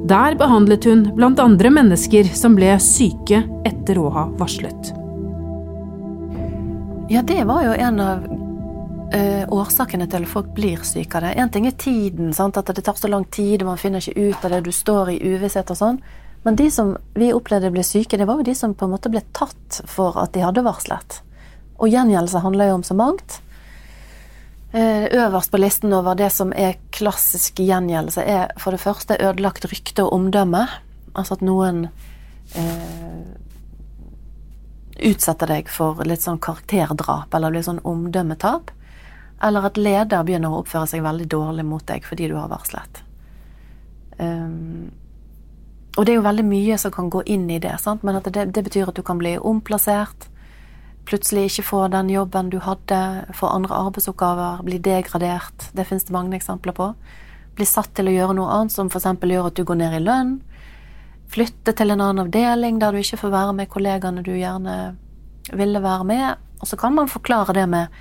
Der 0.09 0.33
behandlet 0.39 0.87
hun 0.89 1.03
blant 1.13 1.37
andre 1.43 1.69
mennesker 1.75 2.25
som 2.33 2.57
ble 2.57 2.71
syke 2.81 3.43
etter 3.69 3.99
å 4.01 4.09
ha 4.15 4.23
varslet. 4.39 4.89
Ja, 7.13 7.21
det 7.21 7.43
var 7.45 7.67
jo 7.67 7.75
en 7.77 8.01
av 8.01 8.25
uh, 8.33 9.43
årsakene 9.59 10.07
til 10.09 10.25
at 10.25 10.31
folk 10.31 10.49
blir 10.57 10.81
syke 10.89 11.21
av 11.21 11.27
det. 11.27 11.35
Én 11.37 11.53
ting 11.53 11.69
er 11.69 11.77
tiden, 11.77 12.33
sant? 12.33 12.57
at 12.57 12.73
det 12.73 12.81
tar 12.81 12.97
så 12.97 13.13
lang 13.13 13.29
tid, 13.29 13.61
og 13.61 13.75
man 13.75 13.81
finner 13.81 14.01
ikke 14.01 14.33
ut 14.33 14.49
av 14.49 14.57
det, 14.57 14.63
du 14.65 14.73
står 14.73 15.13
i 15.13 15.21
uvisshet 15.35 15.69
og 15.69 15.79
sånn. 15.83 16.01
Men 16.43 16.55
de 16.55 16.69
som 16.72 16.93
vi 17.19 17.34
opplevde 17.36 17.72
ble 17.74 17.84
syke, 17.84 18.17
det 18.17 18.27
var 18.29 18.39
jo 18.39 18.48
de 18.48 18.55
som 18.55 18.74
på 18.74 18.88
en 18.88 18.93
måte 18.93 19.12
ble 19.12 19.22
tatt 19.36 19.81
for 19.89 20.15
at 20.22 20.34
de 20.36 20.43
hadde 20.46 20.63
varslet. 20.63 21.19
Og 21.79 21.91
gjengjeldelse 21.91 22.43
handler 22.43 22.72
jo 22.72 22.77
om 22.79 22.86
så 22.88 22.96
mangt. 22.96 23.41
Eh, 24.72 25.05
øverst 25.17 25.51
på 25.51 25.58
listen 25.58 25.93
over 25.93 26.15
det 26.15 26.29
som 26.29 26.53
er 26.53 26.77
klassisk 26.96 27.60
gjengjeldelse, 27.60 28.24
er 28.24 28.51
for 28.62 28.75
det 28.75 28.84
første 28.84 29.17
ødelagt 29.19 29.67
rykte 29.67 30.05
og 30.05 30.13
omdømme. 30.13 30.67
Altså 31.17 31.36
at 31.36 31.43
noen 31.43 31.88
eh, 32.55 33.24
utsetter 35.10 35.50
deg 35.50 35.72
for 35.74 36.03
litt 36.05 36.24
sånn 36.24 36.41
karakterdrap 36.43 37.34
eller 37.34 37.55
blir 37.55 37.65
sånn 37.65 37.84
omdømmetap. 37.88 38.72
Eller 39.43 39.69
at 39.69 39.79
leder 39.79 40.25
begynner 40.27 40.53
å 40.53 40.62
oppføre 40.63 40.88
seg 40.91 41.03
veldig 41.03 41.27
dårlig 41.31 41.65
mot 41.65 41.86
deg 41.88 42.05
fordi 42.05 42.27
du 42.29 42.36
har 42.38 42.51
varslet. 42.51 43.03
Um, 44.19 44.91
og 46.00 46.06
det 46.08 46.13
er 46.13 46.22
jo 46.22 46.24
veldig 46.24 46.46
mye 46.48 46.77
som 46.79 46.94
kan 46.96 47.10
gå 47.12 47.25
inn 47.27 47.50
i 47.51 47.58
det, 47.60 47.74
sant? 47.84 48.06
men 48.08 48.15
det, 48.24 48.46
det, 48.56 48.62
betyr 48.63 48.88
at 48.88 48.96
du 48.96 49.01
kan 49.03 49.20
bli 49.20 49.34
omplassert. 49.36 50.29
Plutselig 51.10 51.50
ikke 51.50 51.65
få 51.68 51.79
den 51.91 52.12
jobben 52.13 52.51
du 52.53 52.62
hadde, 52.63 53.00
få 53.36 53.50
andre 53.51 53.75
arbeidsoppgaver, 53.75 54.62
bli 54.63 54.79
degradert. 54.79 55.65
Det 55.75 55.84
finnes 55.89 56.08
det 56.08 56.15
mange 56.15 56.38
eksempler 56.39 56.77
på. 56.77 56.94
Bli 57.60 57.68
satt 57.68 57.91
til 58.00 58.08
å 58.08 58.13
gjøre 58.15 58.38
noe 58.38 58.53
annet 58.56 58.72
som 58.72 58.88
f.eks. 58.88 59.10
gjør 59.27 59.50
at 59.50 59.60
du 59.60 59.65
går 59.68 59.82
ned 59.82 59.98
i 59.98 60.01
lønn. 60.06 60.38
Flytte 61.36 61.75
til 61.75 61.91
en 61.91 62.00
annen 62.06 62.24
avdeling 62.24 62.79
der 62.79 62.96
du 62.96 63.01
ikke 63.03 63.20
får 63.25 63.36
være 63.36 63.58
med 63.58 63.72
kollegaene 63.74 64.24
du 64.24 64.32
gjerne 64.38 64.77
ville 65.51 65.84
være 65.84 66.08
med. 66.08 66.48
Og 66.63 66.72
så 66.72 66.79
kan 66.79 66.96
man 66.96 67.12
forklare 67.12 67.60
det 67.60 67.68
med 67.68 68.00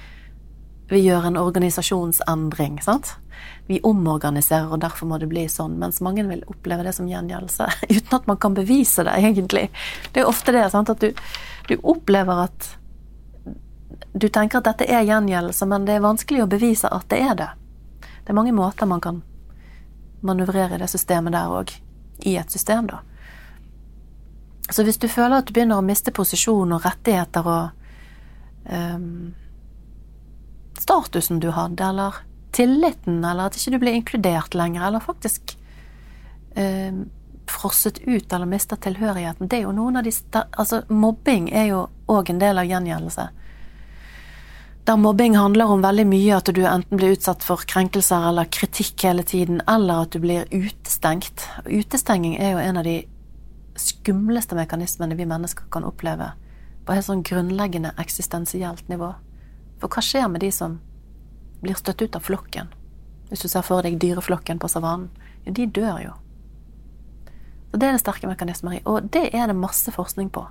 vi 0.88 1.00
gjør 1.04 1.26
en 1.26 1.36
organisasjonsendring. 1.36 2.82
sant? 2.82 3.16
Vi 3.66 3.80
omorganiserer, 3.82 4.72
og 4.72 4.80
derfor 4.80 5.06
må 5.06 5.18
det 5.18 5.28
bli 5.28 5.44
sånn. 5.48 5.76
Mens 5.78 6.00
mange 6.00 6.24
vil 6.24 6.44
oppleve 6.48 6.86
det 6.86 6.94
som 6.96 7.08
gjengjeldelse, 7.08 7.68
uten 7.96 8.16
at 8.16 8.26
man 8.26 8.40
kan 8.40 8.56
bevise 8.56 9.04
det, 9.04 9.16
egentlig. 9.18 9.68
Det 10.12 10.22
er 10.22 10.30
ofte 10.30 10.54
det, 10.56 10.64
sant? 10.72 10.90
at 10.90 11.00
du, 11.04 11.12
du 11.68 11.78
opplever 11.82 12.44
at 12.48 12.74
Du 14.18 14.28
tenker 14.28 14.58
at 14.58 14.64
dette 14.64 14.86
er 14.88 15.04
gjengjeldelse, 15.06 15.66
men 15.68 15.84
det 15.86 15.94
er 15.94 16.02
vanskelig 16.02 16.42
å 16.42 16.50
bevise 16.50 16.88
at 16.90 17.04
det 17.12 17.18
er 17.22 17.34
det. 17.38 17.48
Det 18.00 18.32
er 18.32 18.36
mange 18.36 18.54
måter 18.56 18.88
man 18.88 19.02
kan 19.04 19.20
manøvrere 20.20 20.74
i 20.74 20.80
det 20.80 20.88
systemet 20.90 21.32
der 21.36 21.52
òg. 21.52 21.70
I 22.26 22.34
et 22.40 22.50
system, 22.50 22.88
da. 22.88 23.02
Så 24.70 24.82
hvis 24.82 24.98
du 24.98 25.06
føler 25.08 25.38
at 25.38 25.46
du 25.46 25.52
begynner 25.52 25.78
å 25.78 25.84
miste 25.84 26.12
posisjon 26.12 26.72
og 26.74 26.84
rettigheter 26.84 27.46
og 27.46 27.70
um, 28.72 29.34
statusen 30.80 31.40
du 31.42 31.50
hadde, 31.54 31.84
eller 31.84 32.22
tilliten, 32.56 33.20
eller 33.24 33.48
at 33.48 33.58
ikke 33.58 33.74
du 33.74 33.78
ble 33.82 33.94
inkludert 33.98 34.56
lenger, 34.56 34.86
eller 34.88 35.04
faktisk 35.04 35.56
eh, 36.54 36.92
frosset 37.50 37.98
ut 37.98 38.32
eller 38.32 38.46
mistet 38.46 38.80
tilhørigheten. 38.84 39.48
Det 39.48 39.60
er 39.60 39.66
jo 39.66 39.74
noen 39.76 39.96
av 39.96 40.06
de 40.06 40.12
Altså, 40.58 40.82
mobbing 40.88 41.50
er 41.50 41.70
jo 41.72 41.84
òg 42.08 42.30
en 42.30 42.40
del 42.42 42.58
av 42.58 42.68
gjengjeldelse. 42.68 43.28
Der 44.88 44.96
mobbing 44.96 45.36
handler 45.36 45.68
om 45.68 45.82
veldig 45.84 46.06
mye 46.08 46.36
at 46.36 46.48
du 46.54 46.62
enten 46.64 46.96
blir 46.96 47.12
utsatt 47.12 47.44
for 47.44 47.60
krenkelser 47.68 48.30
eller 48.30 48.48
kritikk 48.48 49.04
hele 49.04 49.22
tiden, 49.22 49.60
eller 49.68 50.06
at 50.06 50.12
du 50.12 50.22
blir 50.22 50.48
utestengt. 50.48 51.44
Utestenging 51.66 52.38
er 52.40 52.54
jo 52.54 52.62
en 52.64 52.80
av 52.80 52.88
de 52.88 53.02
skumleste 53.78 54.56
mekanismene 54.56 55.16
vi 55.18 55.28
mennesker 55.28 55.68
kan 55.70 55.84
oppleve 55.84 56.32
på 56.88 56.94
et 56.94 57.04
sånn 57.04 57.20
grunnleggende 57.22 57.92
eksistensielt 58.00 58.88
nivå. 58.88 59.12
For 59.78 59.88
hva 59.88 60.02
skjer 60.02 60.28
med 60.30 60.42
de 60.42 60.50
som 60.54 60.78
blir 61.62 61.78
støtt 61.78 62.02
ut 62.02 62.16
av 62.16 62.26
flokken? 62.26 62.72
Hvis 63.28 63.44
du 63.44 63.48
ser 63.48 63.66
for 63.66 63.84
deg 63.84 63.98
dyreflokken 64.00 64.60
på 64.60 64.70
savannen. 64.72 65.10
Ja, 65.44 65.52
de 65.52 65.66
dør 65.66 66.00
jo. 66.02 66.14
Så 67.70 67.76
Det 67.76 67.88
er 67.88 67.92
det 67.92 68.00
sterke 68.00 68.28
mekanismer 68.30 68.78
i. 68.78 68.82
Og 68.84 69.10
det 69.12 69.28
er 69.34 69.46
det 69.46 69.56
masse 69.56 69.92
forskning 69.92 70.30
på, 70.32 70.46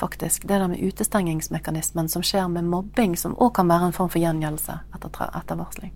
faktisk. 0.00 0.48
Det 0.48 0.56
der 0.56 0.68
med 0.68 0.80
utestengingsmekanismen 0.80 2.08
som 2.08 2.22
skjer 2.22 2.48
med 2.48 2.64
mobbing, 2.64 3.16
som 3.16 3.36
òg 3.36 3.54
kan 3.54 3.68
være 3.68 3.90
en 3.90 3.96
form 3.96 4.08
for 4.08 4.22
gjengjeldelse 4.22 4.78
etter, 4.94 5.28
etter 5.36 5.60
varsling. 5.60 5.92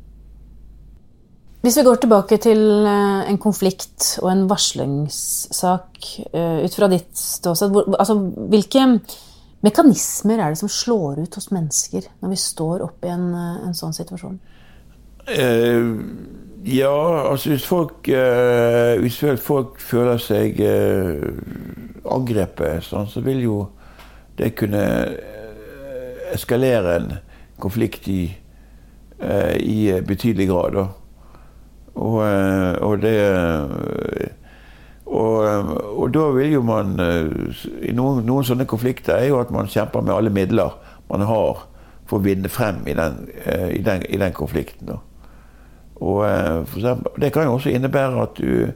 Hvis 1.65 1.79
vi 1.79 1.83
går 1.87 1.97
tilbake 1.97 2.37
til 2.45 2.61
eh, 2.85 3.31
en 3.31 3.39
konflikt 3.41 4.19
og 4.21 4.29
en 4.29 4.43
varslingssak 4.51 6.09
eh, 6.37 6.59
ut 6.61 6.75
fra 6.77 6.91
ditt 6.93 7.17
ståsted, 7.17 7.79
altså, 7.97 8.19
hvilke 8.53 8.83
mekanismer 9.65 10.41
er 10.41 10.53
det 10.53 10.61
som 10.61 10.71
slår 10.71 11.25
ut 11.25 11.39
hos 11.39 11.51
mennesker 11.55 12.09
når 12.23 12.35
vi 12.35 12.41
står 12.41 12.85
oppe 12.85 13.09
i 13.09 13.15
en, 13.15 13.31
eh, 13.35 13.63
en 13.69 13.77
sånn 13.77 13.97
situasjon? 13.97 14.39
Uh, 15.25 16.01
ja, 16.69 16.93
altså 17.31 17.55
hvis 17.55 17.65
folk, 17.65 18.09
uh, 18.13 19.01
hvis 19.01 19.23
folk 19.41 19.79
føler 19.81 20.21
seg 20.21 20.61
uh, 20.61 21.25
angrepet, 22.13 22.85
sånn, 22.85 23.09
så 23.09 23.23
vil 23.25 23.41
jo 23.47 23.59
det 24.37 24.53
kunne 24.59 24.83
eskalere 26.35 26.97
en 26.99 27.13
konflikt 27.63 28.09
i, 28.11 28.25
i 29.63 29.77
betydelig 30.03 30.49
grad. 30.51 30.79
Og, 31.95 32.17
og 32.83 32.97
det 33.05 33.15
og, 35.15 35.71
og, 35.95 36.09
da 36.15 36.25
vil 36.35 36.57
jo 36.57 36.63
man 36.67 36.97
I 36.99 37.93
noen, 37.95 38.25
noen, 38.27 38.47
sånne 38.47 38.67
konflikter 38.71 39.17
er 39.17 39.29
jo 39.31 39.39
at 39.41 39.53
man 39.55 39.71
kjemper 39.71 40.03
med 40.03 40.15
alle 40.17 40.33
midler 40.35 40.75
man 41.11 41.23
har 41.29 41.65
for 42.09 42.19
å 42.19 42.25
vinne 42.25 42.51
frem 42.53 42.83
i 42.91 42.97
den, 42.97 43.21
i 43.73 43.81
den, 43.85 44.03
i 44.09 44.19
den 44.21 44.33
konflikten. 44.37 44.91
Og 46.05 46.25
eksempel, 46.27 47.15
Det 47.21 47.31
kan 47.33 47.47
jo 47.47 47.55
også 47.57 47.73
innebære 47.73 48.25
at 48.25 48.41
du 48.41 48.73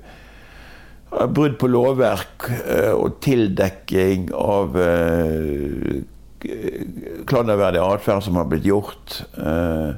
har 1.12 1.32
brudd 1.32 1.58
på 1.60 1.68
lovverk 1.72 2.48
og 2.94 3.18
tildekking 3.24 4.30
av 4.32 4.78
klanderverdig 7.28 7.82
atferd 7.82 8.24
som 8.24 8.38
har 8.38 8.48
blitt 8.50 8.66
gjort. 8.68 9.20
Eh, 9.38 9.90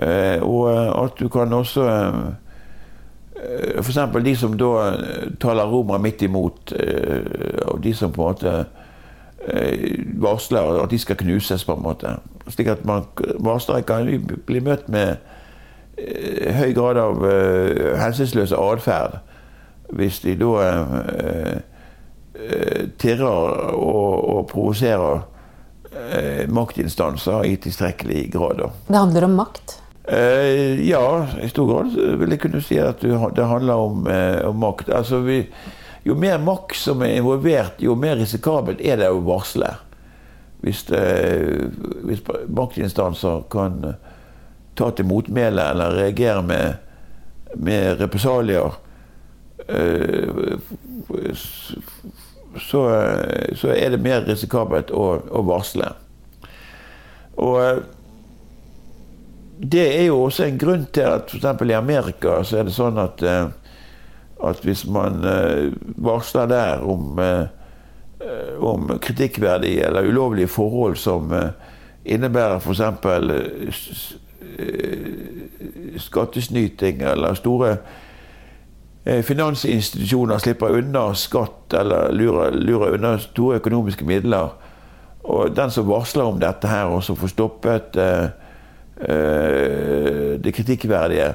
eh, 0.00 0.38
og 0.42 0.70
at 0.70 1.18
du 1.20 1.28
kan 1.32 1.52
også 1.54 1.86
eh, 1.88 2.22
F.eks. 3.80 3.98
de 4.24 4.34
som 4.36 4.56
da 4.58 4.70
taler 5.40 5.70
romere 5.70 6.02
midt 6.02 6.22
imot, 6.22 6.72
og 7.66 7.80
de 7.84 7.94
som 7.96 8.12
på 8.12 8.22
en 8.22 8.34
måte 8.34 8.52
varsler 10.20 10.82
at 10.82 10.92
de 10.92 10.98
skal 11.00 11.16
knuses, 11.16 11.64
på 11.64 11.72
en 11.72 11.82
måte. 11.82 12.12
Slik 12.52 12.68
at 12.68 12.84
man 12.84 13.08
varsler 13.40 13.80
kan 13.88 14.10
bli 14.46 14.60
møtt 14.60 14.90
med 14.92 15.16
høy 15.96 16.74
grad 16.76 17.00
av 17.00 17.24
hensynsløs 18.00 18.52
atferd 18.56 19.18
hvis 19.96 20.20
de 20.24 20.36
da 20.38 20.68
tirrer 23.00 23.74
og, 23.74 24.28
og 24.34 24.46
provoserer 24.50 25.20
eh, 25.92 26.48
maktinstanser 26.48 27.46
i 27.48 27.56
tilstrekkelig 27.60 28.26
grad. 28.32 28.64
Det 28.88 28.96
handler 28.96 29.28
om 29.28 29.38
makt? 29.42 29.78
Eh, 30.10 30.88
ja, 30.88 31.26
i 31.42 31.48
stor 31.48 31.68
grad 31.68 31.92
vil 32.18 32.32
jeg 32.34 32.40
kunne 32.42 32.60
si 32.64 32.78
at 32.82 33.02
det 33.04 33.46
handler 33.46 33.74
om, 33.78 34.06
eh, 34.10 34.40
om 34.48 34.56
makt. 34.58 34.88
Altså, 34.90 35.20
vi, 35.22 35.44
jo 36.02 36.16
mer 36.18 36.40
makt 36.42 36.76
som 36.76 37.02
er 37.06 37.20
involvert, 37.20 37.78
jo 37.78 37.94
mer 37.94 38.16
risikabelt 38.18 38.80
er 38.82 38.98
det 38.98 39.10
å 39.10 39.20
varsle. 39.22 39.70
Hvis, 40.60 40.82
det, 40.90 41.04
hvis 42.04 42.24
maktinstanser 42.48 43.46
kan 43.52 43.94
ta 44.76 44.90
til 44.90 45.06
motmæle 45.06 45.62
eller 45.70 45.94
reagere 45.96 46.42
med, 46.42 46.74
med 47.54 48.00
represalier 48.00 48.74
eh, 49.68 50.58
så, 52.58 52.82
så, 53.54 53.70
er 53.70 53.94
det 53.94 54.02
mer 54.02 54.26
risikabelt 54.26 54.90
å, 54.90 55.06
å 55.30 55.46
varsle. 55.46 55.94
Og 57.38 57.56
eh, 57.62 57.82
det 59.60 59.86
er 60.00 60.06
jo 60.06 60.22
også 60.24 60.46
en 60.46 60.58
grunn 60.58 60.86
til 60.92 61.08
at 61.08 61.32
f.eks. 61.32 61.64
i 61.68 61.76
Amerika 61.76 62.40
så 62.44 62.60
er 62.60 62.68
det 62.68 62.74
sånn 62.74 62.98
at, 63.00 63.22
eh, 63.22 63.48
at 64.48 64.62
hvis 64.64 64.86
man 64.88 65.20
eh, 65.26 65.70
varsler 66.00 66.48
der 66.48 66.84
om, 66.84 67.20
om 68.60 68.88
kritikkverdige 69.00 69.86
eller 69.86 70.08
ulovlige 70.08 70.48
forhold 70.48 70.96
som 70.96 71.32
innebærer 72.04 72.60
f.eks. 72.60 72.80
skattesnyting 76.08 77.02
eller 77.04 77.36
store 77.36 77.76
Eh, 79.04 79.22
finansinstitusjoner 79.22 80.38
slipper 80.38 80.76
unna 80.76 81.14
skatt 81.14 81.72
eller 81.72 82.12
lurer, 82.12 82.52
lurer, 82.52 82.98
unna 82.98 83.14
store 83.18 83.56
økonomiske 83.56 84.04
midler. 84.04 84.50
Og 85.24 85.54
den 85.56 85.70
som 85.72 85.88
varsler 85.88 86.28
om 86.28 86.40
dette 86.40 86.68
her, 86.68 86.92
og 86.92 87.02
som 87.04 87.16
får 87.16 87.32
stoppet 87.32 87.96
uh, 87.96 88.28
det 89.00 90.52
kritikkverdige, 90.52 91.30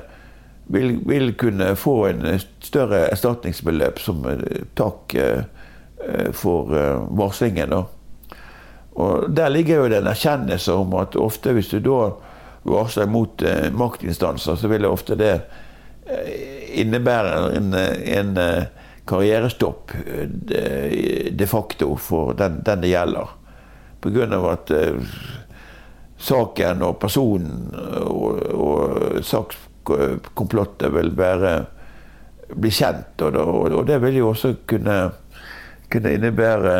vil, 0.69 0.99
vil, 1.05 1.31
kunne 1.33 1.71
få 1.75 1.95
en 2.11 2.39
større 2.61 3.07
erstatningsbeløp 3.09 3.97
som 4.01 4.21
takk 4.77 5.15
uh, 5.17 6.29
for 6.37 6.69
varslingen. 7.17 7.73
Og 7.73 9.29
Der 9.33 9.49
ligger 9.49 9.81
jo 9.81 9.89
det 9.89 10.03
en 10.03 10.11
erkjennelse 10.13 10.77
om 10.77 10.93
at 11.01 11.17
ofte 11.17 11.55
hvis 11.57 11.73
du 11.73 11.79
da 11.81 12.11
varsler 12.69 13.09
mot 13.09 13.41
maktinstanser, 13.73 14.55
så 14.61 14.69
vil 14.69 14.85
det 14.85 14.93
ofte 14.93 15.17
det 15.17 15.33
innebære 16.75 17.55
en, 17.57 17.73
en 17.73 18.37
eh, 18.37 18.67
karrierestopp 19.07 19.91
eh, 19.95 21.31
de 21.31 21.47
facto 21.47 21.95
for 21.97 22.33
den, 22.37 22.61
den 22.65 22.83
det 22.83 22.93
gjelder. 22.93 23.33
Pga. 24.01 24.25
at 24.51 24.69
uh, 24.69 25.13
saken 26.25 26.81
og 26.85 26.97
personen 27.01 27.69
og, 27.75 28.41
og 28.55 29.23
sakskomplottet 29.25 30.93
vil 30.93 31.13
være 31.17 31.55
bli 32.53 32.71
kjent. 32.71 33.21
Og, 33.21 33.35
og, 33.35 33.71
og, 33.71 33.83
det 33.87 33.99
vil 34.03 34.19
jo 34.19 34.31
også 34.31 34.55
kunne, 34.67 34.97
kunne 35.91 36.13
innebære 36.17 36.75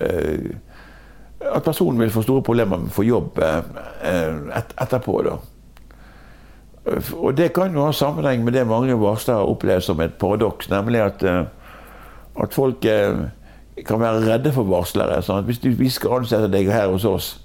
eh, 0.00 0.48
at 1.38 1.62
personen 1.62 2.00
vil 2.00 2.10
få 2.10 2.24
store 2.26 2.42
problemer 2.44 2.80
med 2.80 2.90
å 2.90 2.96
få 2.96 3.06
jobb 3.06 3.38
eh, 3.44 3.62
et, 4.58 4.74
etterpå. 4.82 5.20
da. 5.26 5.38
Og 7.16 7.34
det 7.36 7.50
kan 7.56 7.74
jo 7.74 7.84
ha 7.84 7.92
sammenheng 7.92 8.44
med 8.44 8.56
det 8.56 8.66
mange 8.66 8.96
varslere 8.98 9.44
opplever 9.44 9.84
som 9.84 10.00
et 10.00 10.16
paradoks, 10.20 10.70
nemlig 10.72 11.02
at, 11.04 11.24
at 12.42 12.56
folk 12.56 12.84
eh, 12.88 13.28
kan 13.86 14.00
være 14.00 14.24
redde 14.24 14.52
for 14.56 14.68
varslere. 14.68 15.20
Sånn 15.22 15.46
hvis 15.48 15.62
vi 15.62 15.90
skal 15.92 16.22
ansette 16.22 16.50
deg 16.52 16.70
her 16.72 16.88
hos 16.92 17.06
oss, 17.08 17.36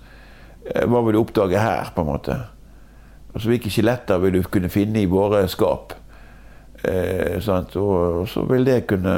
hva 0.64 1.02
vil 1.04 1.16
du 1.16 1.20
oppdage 1.20 1.60
her? 1.60 1.92
på 1.96 2.04
en 2.04 2.12
måte? 2.12 2.38
Altså, 3.34 3.50
Hvilke 3.50 3.72
skjeletter 3.74 4.22
vil 4.24 4.38
du 4.38 4.44
kunne 4.48 4.72
finne 4.72 5.02
i 5.02 5.10
våre 5.10 5.44
skap? 5.52 5.96
Eh, 6.84 7.40
og, 7.48 7.78
og, 7.80 8.28
så 8.28 8.44
vil 8.50 8.66
det 8.68 8.84
kunne 8.88 9.16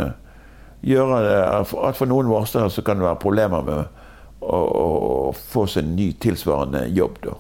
gjøre 0.86 1.21
det 1.25 1.38
at 1.41 1.97
for 1.97 2.10
noen 2.10 2.29
varslere 2.29 2.69
så 2.69 2.84
kan 2.86 2.99
det 2.99 3.08
være 3.08 3.21
problemer 3.21 3.65
med 3.65 4.03
å, 4.45 4.60
å 4.60 5.31
få 5.34 5.65
seg 5.69 5.84
en 5.84 5.95
ny 5.97 6.12
tilsvarende 6.21 6.86
jobb. 6.93 7.17
da. 7.25 7.38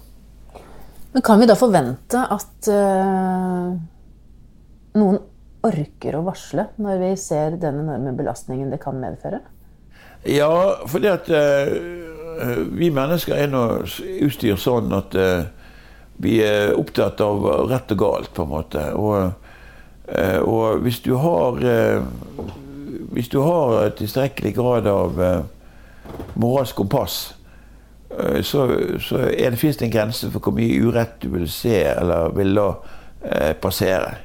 Men 1.13 1.23
kan 1.23 1.39
vi 1.39 1.47
da 1.47 1.55
forvente 1.55 2.19
at 2.19 2.69
uh, 2.73 3.69
noen 4.97 5.19
orker 5.65 6.17
å 6.17 6.23
varsle 6.25 6.67
når 6.81 6.97
vi 7.03 7.11
ser 7.21 7.55
den 7.61 7.83
enorme 7.85 8.11
belastningen 8.17 8.73
det 8.73 8.81
kan 8.81 8.97
medføre? 8.99 9.39
Ja, 10.25 10.49
fordi 10.89 11.11
at 11.13 11.29
uh, 11.29 12.14
vi 12.75 12.89
mennesker 12.93 13.37
er 13.37 13.51
nå 13.51 13.63
utstyrt 14.25 14.61
sånn 14.61 14.93
at 14.95 15.15
uh, 15.15 15.45
vi 16.21 16.39
er 16.43 16.75
opptatt 16.75 17.21
av 17.23 17.43
rett 17.69 17.91
og 17.95 17.99
galt, 17.99 18.31
på 18.35 18.45
en 18.45 18.51
måte. 18.53 18.83
Og, 18.95 19.33
og 20.45 20.83
hvis 20.85 21.01
du 21.03 21.15
har 21.19 21.57
Hvis 23.15 23.27
du 23.29 23.39
har 23.41 23.89
tilstrekkelig 23.97 24.53
grad 24.55 24.87
av 24.87 25.19
moralsk 26.35 26.75
kompass, 26.75 27.35
Eh, 28.19 28.41
så, 28.41 28.79
så 28.99 29.17
det, 29.17 29.57
finnes 29.57 29.77
det 29.77 29.85
en 29.85 29.91
grense 29.91 30.29
for 30.31 30.43
hvor 30.43 30.55
mye 30.55 30.79
urett 30.81 31.17
du 31.21 31.29
vil 31.33 31.47
se 31.51 31.77
eller 31.83 32.35
vil 32.35 32.53
la 32.55 32.69
eh, 33.21 33.53
passere. 33.61 34.15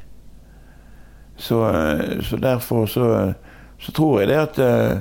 Så, 1.37 1.63
eh, 1.69 2.21
så, 2.23 2.37
derfor 2.37 2.87
så, 2.87 3.33
så, 3.79 3.93
tror 3.93 4.21
jeg 4.21 4.31
det 4.31 4.41
at, 4.41 4.59
eh, 4.59 4.99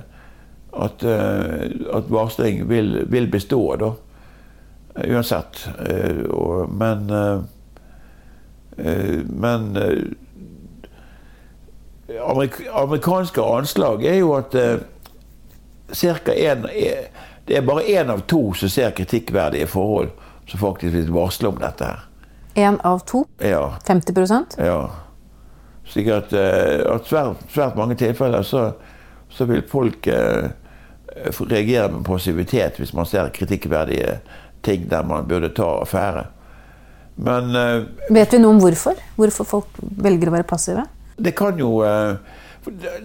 at, 0.74 1.04
at 1.04 2.12
varsling 2.12 2.70
vil, 2.70 3.06
vil, 3.10 3.28
bestå, 3.32 3.76
da. 3.76 3.94
Uansett. 5.08 5.70
Men 6.70 7.12
Men 9.30 9.78
amerikanske 12.74 13.42
anslag 13.42 14.06
er 14.06 14.16
jo 14.20 14.34
at 14.38 14.56
ca. 15.94 16.34
én 16.34 16.66
det 17.50 17.58
er 17.58 17.62
bare 17.66 17.84
én 17.84 18.10
av 18.14 18.20
to 18.30 18.54
som 18.54 18.70
ser 18.70 18.92
kritikkverdige 18.94 19.68
forhold, 19.68 20.12
som 20.46 20.60
faktisk 20.60 20.94
vil 20.94 21.14
varsle 21.14 21.50
om 21.50 21.58
dette. 21.58 21.86
her. 21.86 22.04
Én 22.56 22.78
av 22.84 23.00
to? 23.00 23.26
Ja. 23.42 23.78
50% 23.88 24.58
Ja. 24.58 24.90
Slik 25.90 26.08
at, 26.08 26.34
i 26.34 27.08
svært, 27.10 27.42
svært, 27.50 27.76
mange 27.76 27.96
tilfeller 27.96 28.42
så, 28.46 28.72
så 29.30 29.46
vil 29.50 29.64
folk 29.70 30.08
eh, 30.08 30.50
reagere 31.40 31.92
med 31.94 32.06
passivitet 32.08 32.80
hvis 32.80 32.94
man 32.98 33.08
ser 33.10 33.32
kritikkverdige 33.36 34.20
ting 34.66 34.90
der 34.90 35.06
man 35.08 35.28
burde 35.30 35.52
ta 35.56 35.70
affære. 35.84 36.26
Men 37.16 37.56
eh, 37.56 37.88
Vet 38.14 38.34
vi 38.34 38.42
noe 38.42 38.56
om 38.56 38.62
hvorfor? 38.64 39.00
Hvorfor 39.20 39.48
folk 39.58 39.80
velger 39.80 40.32
å 40.32 40.38
være 40.40 40.50
passive? 40.50 40.86
Det 41.20 41.36
kan 41.36 41.60
jo 41.60 41.82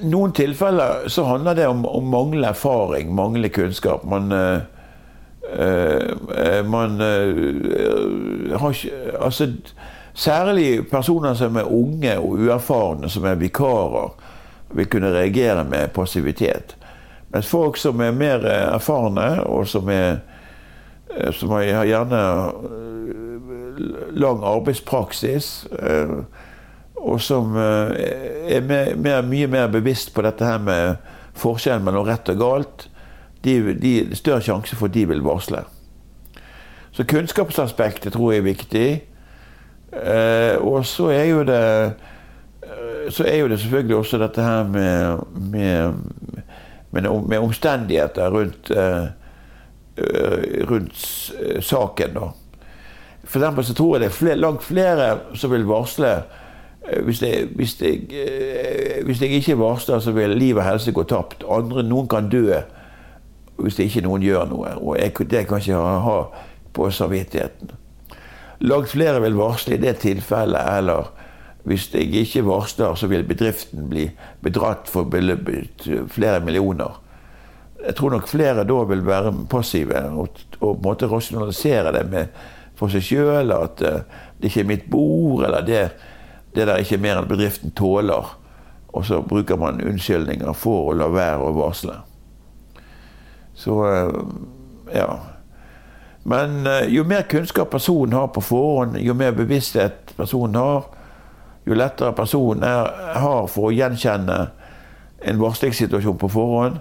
noen 0.03 0.33
tilfeller 0.35 1.09
så 1.09 1.25
handler 1.29 1.55
det 1.55 1.67
om, 1.71 1.85
om 1.87 2.07
manglende 2.11 2.49
erfaring, 2.49 3.15
manglende 3.15 3.49
kunnskap. 3.49 4.05
Man, 4.05 4.33
uh, 4.33 4.61
man 6.67 7.01
uh, 7.01 8.59
har 8.59 8.71
ikke 8.71 9.19
Altså 9.21 9.53
særlig 10.15 10.91
personer 10.91 11.35
som 11.35 11.57
er 11.57 11.71
unge 11.71 12.19
og 12.19 12.39
uerfarne, 12.39 13.09
som 13.11 13.25
er 13.25 13.35
vikarer, 13.35 14.15
vil 14.75 14.89
kunne 14.91 15.13
reagere 15.15 15.65
med 15.65 15.93
passivitet. 15.97 16.77
Mens 17.33 17.51
folk 17.51 17.79
som 17.81 18.01
er 18.03 18.15
mer 18.15 18.45
erfarne, 18.47 19.43
og 19.51 19.67
som, 19.69 19.89
er, 19.91 20.21
som 21.35 21.51
har 21.57 21.87
gjerne 21.87 22.21
lang 24.15 24.45
arbeidspraksis, 24.47 25.67
og 27.05 27.21
som 27.21 27.57
eh, 27.61 28.57
er 28.57 28.65
mer, 28.97 29.23
mye 29.27 29.49
mer 29.51 29.69
bevisst 29.73 30.15
på 30.15 30.25
dette 30.25 30.47
her 30.47 30.61
med 30.63 30.97
forskjellen 31.37 31.85
mellom 31.85 32.07
rett 32.09 32.31
og 32.33 32.41
galt, 32.41 32.87
de, 33.45 33.59
de 33.77 33.95
større 34.17 34.45
sjanse 34.45 34.77
for 34.79 34.89
at 34.89 34.97
de 34.97 35.05
vil 35.11 35.25
varsle. 35.25 35.65
Så 36.95 37.05
kunnskapsaspektet 37.11 38.15
tror 38.15 38.33
jeg 38.33 38.41
er 38.41 38.47
viktig. 38.47 38.89
Eh, 39.95 40.57
og 40.63 40.87
så 40.89 41.11
er 41.13 41.27
jo 41.29 41.45
det 41.47 41.61
eh, 41.61 42.13
så 43.11 43.25
er 43.25 43.37
jo 43.37 43.49
det 43.49 43.61
selvfølgelig 43.61 43.97
også 43.97 44.19
dette 44.19 44.43
her 44.43 44.65
med, 44.69 45.19
med, 45.51 45.93
med, 46.93 47.39
omstendigheter 47.39 48.31
rundt, 48.31 48.71
eh, 48.71 49.09
rundt 50.71 50.97
saken. 51.65 52.15
da. 52.15 52.31
For 53.25 53.41
eksempel 53.41 53.65
så 53.65 53.75
tror 53.75 53.97
jeg 53.97 54.01
det 54.01 54.07
er 54.07 54.19
flere, 54.19 54.37
langt 54.37 54.63
flere 54.63 55.19
som 55.35 55.51
vil 55.51 55.67
varsle 55.67 56.17
hvis 57.05 57.23
jeg, 57.23 57.49
hvis, 57.57 57.81
jeg, 57.81 58.01
hvis 59.05 59.23
jeg, 59.23 59.31
ikke 59.31 59.59
varsler, 59.59 59.99
så 59.99 60.13
vil 60.13 60.37
liv 60.37 60.57
og 60.57 60.65
helse 60.65 60.93
gå 60.93 61.03
tapt. 61.09 61.45
Andre, 61.51 61.83
Noen 61.83 62.09
kan 62.09 62.29
dø 62.29 62.61
hvis 63.57 63.79
ikke 63.79 64.03
noen 64.05 64.23
gjør 64.23 64.49
noe. 64.51 64.75
Og 64.83 64.99
jeg, 64.99 65.15
det 65.31 65.47
kan 65.49 65.63
ikke 65.63 65.79
ha, 65.79 65.99
ha 66.05 66.17
på 66.75 66.91
samvittigheten. 66.91 67.71
Langt 68.65 68.91
flere 68.93 69.23
vil 69.23 69.37
varsle 69.39 69.79
i 69.79 69.81
det 69.81 69.97
tilfellet, 70.03 70.61
eller 70.79 71.11
hvis 71.65 71.89
jeg 71.95 72.13
ikke 72.13 72.45
varsler, 72.45 72.95
så 72.95 73.09
vil 73.09 73.25
bedriften 73.25 73.89
bli 73.89 74.11
bedratt 74.45 74.89
for 74.93 75.09
flere 76.13 76.41
millioner. 76.45 77.01
Jeg 77.87 77.97
tror 77.97 78.11
nok 78.13 78.29
flere 78.29 78.65
da 78.69 78.81
vil 78.89 79.05
være 79.07 79.33
passive 79.51 80.01
og, 80.13 80.29
og 80.61 80.61
på 80.61 80.75
en 80.75 80.85
måte 80.85 81.09
rasjonalisere 81.09 81.93
det 81.97 82.05
med, 82.11 82.27
for 82.77 82.93
seg 82.93 83.05
sjøl. 83.05 83.53
At 83.57 83.81
uh, 83.85 84.01
det 84.41 84.51
ikke 84.51 84.65
er 84.65 84.69
mitt 84.69 84.89
bord, 84.93 85.45
eller 85.47 85.65
det, 85.65 85.83
det 86.57 86.67
der 86.69 86.81
ikke 86.81 86.99
er 86.99 87.05
mer 87.05 87.21
enn 87.21 87.29
bedriften 87.29 87.73
tåler. 87.77 88.35
Og 88.95 89.07
så 89.09 89.23
bruker 89.25 89.57
man 89.61 89.81
unnskyldninger 89.83 90.53
for 90.57 90.91
å 90.91 90.99
la 90.99 91.09
være 91.13 91.45
å 91.49 91.55
varsle. 91.57 91.97
Så 93.57 93.79
uh, 93.85 94.35
ja. 94.93 95.09
Men 96.29 96.61
uh, 96.69 96.83
jo 96.93 97.07
mer 97.09 97.25
kunnskap 97.31 97.73
personen 97.73 98.17
har 98.17 98.29
på 98.37 98.45
forhånd, 98.45 99.01
jo 99.01 99.17
mer 99.17 99.33
bevissthet 99.37 100.13
personen 100.17 100.61
har, 100.61 100.93
jo 101.67 101.75
lettere 101.75 102.13
personen 102.17 102.65
er, 102.69 102.91
har 103.21 103.47
for 103.49 103.71
å 103.71 103.75
gjenkjenne 103.75 104.39
en 105.25 105.41
varslingssituasjon 105.41 106.19
på 106.21 106.29
forhånd, 106.29 106.81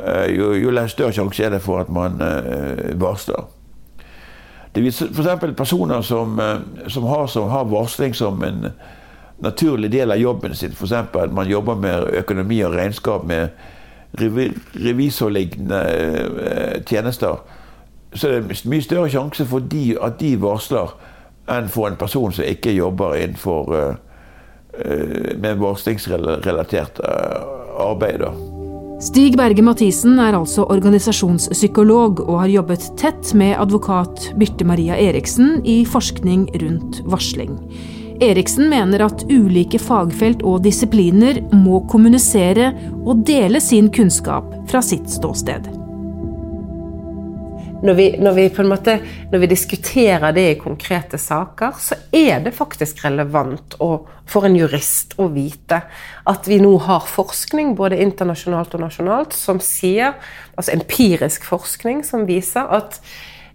uh, 0.00 0.26
jo, 0.32 0.52
jo 0.58 0.88
større 0.90 1.12
sjanse 1.14 1.44
er 1.44 1.50
det 1.54 1.62
for 1.62 1.82
at 1.84 1.92
man 1.92 2.20
uh, 2.22 2.98
varsler. 2.98 3.44
Det 4.72 4.82
viser 4.82 5.12
f.eks. 5.12 5.52
personer 5.56 6.00
som, 6.02 6.40
som, 6.88 7.04
har, 7.04 7.26
som, 7.28 7.50
har, 7.52 7.64
varsling 7.68 8.14
som 8.16 8.42
en 8.42 8.70
naturlig 9.44 9.90
del 9.92 10.10
av 10.14 10.16
jobben 10.16 10.54
sin. 10.56 10.72
F.eks. 10.72 10.92
at 10.92 11.32
man 11.32 11.48
jobber 11.50 11.76
med 11.76 12.08
økonomi 12.22 12.62
og 12.64 12.72
regnskap 12.78 13.26
med 13.28 13.48
revisorlignende 14.16 15.82
tjenester 16.88 17.36
så 18.14 18.28
er 18.28 18.40
det 18.40 18.60
mye 18.68 18.84
større 18.84 19.10
sjanse 19.10 19.46
for 19.48 19.64
de, 19.72 19.96
at 20.02 20.20
de 20.20 20.34
varsler, 20.40 20.92
enn 21.50 21.68
for 21.68 21.88
en 21.88 21.98
person 21.98 22.32
som 22.32 22.46
ikke 22.46 22.74
jobber 22.76 23.16
innenfor 23.18 23.74
uh, 23.74 23.92
med 25.36 25.60
varslingsrelatert 25.60 27.00
uh, 27.02 27.88
arbeid. 27.90 28.22
Da. 28.22 28.32
Stig 29.02 29.34
Berge 29.36 29.64
Mathisen 29.66 30.20
er 30.22 30.36
altså 30.38 30.62
organisasjonspsykolog 30.70 32.22
og 32.22 32.36
har 32.44 32.52
jobbet 32.52 32.86
tett 33.00 33.32
med 33.34 33.56
advokat 33.58 34.28
Birte 34.38 34.66
Maria 34.68 34.94
Eriksen 34.94 35.58
i 35.66 35.82
forskning 35.82 36.46
rundt 36.62 37.02
varsling. 37.10 37.58
Eriksen 38.22 38.70
mener 38.70 39.02
at 39.08 39.26
ulike 39.26 39.80
fagfelt 39.82 40.46
og 40.46 40.62
disipliner 40.62 41.42
må 41.50 41.82
kommunisere 41.90 42.70
og 43.02 43.26
dele 43.26 43.58
sin 43.60 43.90
kunnskap 43.90 44.54
fra 44.70 44.84
sitt 44.86 45.10
ståsted 45.10 45.81
når 47.82 47.94
vi, 47.98 48.06
når 48.22 48.36
vi, 48.36 48.44
på 48.54 48.62
en 48.62 48.70
måte, 48.70 48.94
når 49.32 49.42
vi 49.42 49.50
diskuterer 49.50 50.34
det 50.34 50.44
i 50.52 50.58
konkrete 50.60 51.18
saker, 51.18 51.74
så 51.82 51.98
er 52.14 52.44
det 52.44 52.54
faktisk 52.54 53.02
relevant 53.04 53.74
å, 53.82 53.90
for 54.28 54.46
en 54.46 54.56
jurist 54.56 55.16
å 55.18 55.26
vite 55.34 55.82
at 56.30 56.46
vi 56.46 56.60
nå 56.62 56.76
har 56.86 57.08
forskning, 57.10 57.74
både 57.78 57.98
internasjonalt 58.04 58.78
og 58.78 58.84
nasjonalt, 58.84 59.34
som 59.34 59.58
sier, 59.62 60.14
altså 60.54 60.76
empirisk 60.76 61.46
forskning 61.48 62.04
som 62.06 62.26
viser 62.28 62.70
at 62.70 63.00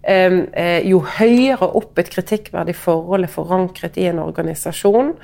eh, 0.03 0.83
jo 0.83 0.99
høyere 1.17 1.71
opp 1.79 1.99
et 1.99 2.11
kritikkverdig 2.11 2.75
forhold 2.75 3.27
er 3.27 3.31
forankret 3.31 3.95
i 4.01 4.09
en 4.11 4.19
organisasjon, 4.25 5.15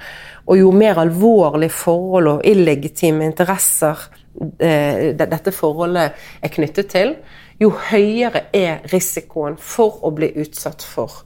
og 0.48 0.60
jo 0.60 0.72
mer 0.76 1.04
alvorlig 1.04 1.74
forhold 1.76 2.38
og 2.38 2.48
illegitime 2.48 3.28
interesser 3.28 4.08
dette 4.34 5.54
forholdet 5.54 6.18
er 6.42 6.52
knyttet 6.54 6.90
til, 6.94 7.16
jo 7.62 7.70
høyere 7.92 8.48
er 8.56 8.84
risikoen 8.92 9.58
for 9.62 10.02
å 10.06 10.12
bli 10.16 10.32
utsatt 10.42 10.84
for 10.86 11.22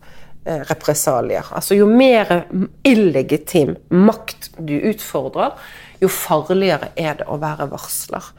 eh, 0.45 0.61
represalier. 0.67 1.47
Altså 1.55 1.77
jo 1.77 1.87
mer 1.89 2.47
illegitim 2.87 3.75
makt 3.93 4.51
du 4.59 4.75
utfordrer, 4.91 5.55
jo 6.01 6.11
farligere 6.11 6.91
er 6.95 7.21
det 7.21 7.29
å 7.31 7.39
være 7.41 7.69
varsler. 7.71 8.31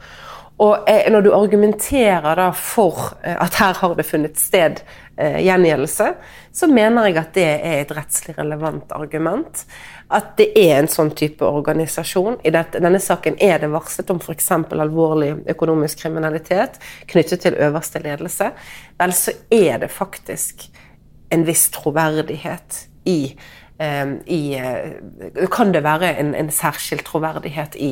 Og 0.59 0.89
når 1.11 1.23
du 1.23 1.29
argumenterer 1.31 2.35
da 2.35 2.49
for 2.51 3.13
eh, 3.23 3.37
at 3.39 3.55
her 3.61 3.77
har 3.79 3.93
det 3.95 4.03
funnet 4.03 4.39
sted 4.39 4.81
eh, 5.15 5.37
gjengjeldelse, 5.45 6.09
så 6.51 6.67
mener 6.67 7.07
jeg 7.07 7.19
at 7.21 7.31
det 7.37 7.45
er 7.47 7.77
et 7.77 7.93
rettslig 7.95 8.35
relevant 8.35 8.91
argument. 8.91 9.63
At 10.11 10.33
det 10.39 10.49
er 10.59 10.81
en 10.81 10.91
sånn 10.91 11.13
type 11.15 11.47
organisasjon. 11.47 12.41
I 12.43 12.51
denne 12.51 12.99
saken 12.99 13.39
er 13.39 13.63
det 13.63 13.71
varslet 13.71 14.11
om 14.11 14.19
f.eks. 14.19 14.51
alvorlig 14.51 15.31
økonomisk 15.53 16.03
kriminalitet 16.03 16.81
knyttet 17.07 17.45
til 17.45 17.55
øverste 17.55 18.03
ledelse. 18.03 18.51
Vel, 18.99 19.15
så 19.15 19.37
er 19.53 19.79
det 19.85 19.93
faktisk 19.95 20.67
en 21.31 21.47
viss 21.47 21.69
troverdighet 21.71 22.83
i 23.07 23.19
i, 23.79 24.55
eh, 24.59 25.47
kan 25.51 25.71
det 25.71 25.83
være 25.85 26.11
en, 26.19 26.33
en, 26.35 26.49
særskilt 26.51 27.05
troverdighet 27.07 27.77
i 27.79 27.91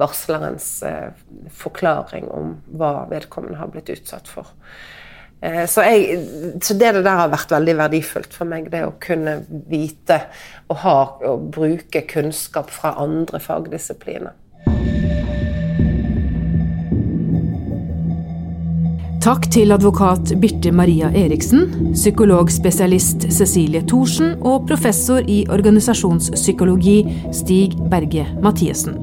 varslerens 0.00 0.82
eh, 0.82 1.10
forklaring 1.52 2.30
om 2.32 2.54
hva 2.72 3.04
vedkommende 3.10 3.60
har 3.60 3.68
blitt 3.72 3.92
utsatt 3.92 4.30
for. 4.32 4.54
Eh, 5.40 5.66
så, 5.68 5.84
jeg, 5.84 6.22
så, 6.62 6.74
det 6.80 6.94
der 7.04 7.20
har 7.20 7.28
vært 7.32 7.52
veldig 7.52 7.76
verdifullt 7.82 8.32
for 8.32 8.48
meg, 8.48 8.70
det 8.72 8.86
å 8.86 8.96
kunne 9.02 9.42
vite 9.68 10.22
og, 10.70 10.78
ha, 10.86 10.96
og 11.28 11.50
bruke 11.52 12.06
kunnskap 12.08 12.72
fra 12.72 12.96
andre 13.04 13.40
fagdisipliner. 13.42 14.32
Takk 19.26 19.48
til 19.50 19.74
advokat 19.74 20.36
Birte 20.38 20.70
Maria 20.70 21.08
Eriksen, 21.18 21.64
psykologspesialist 21.96 23.24
Cecilie 23.34 23.80
Thorsen 23.82 24.36
og 24.46 24.68
professor 24.68 25.18
i 25.26 25.40
organisasjonspsykologi 25.50 27.00
Stig 27.34 27.74
Berge 27.90 28.22
Mathiesen. 28.44 28.94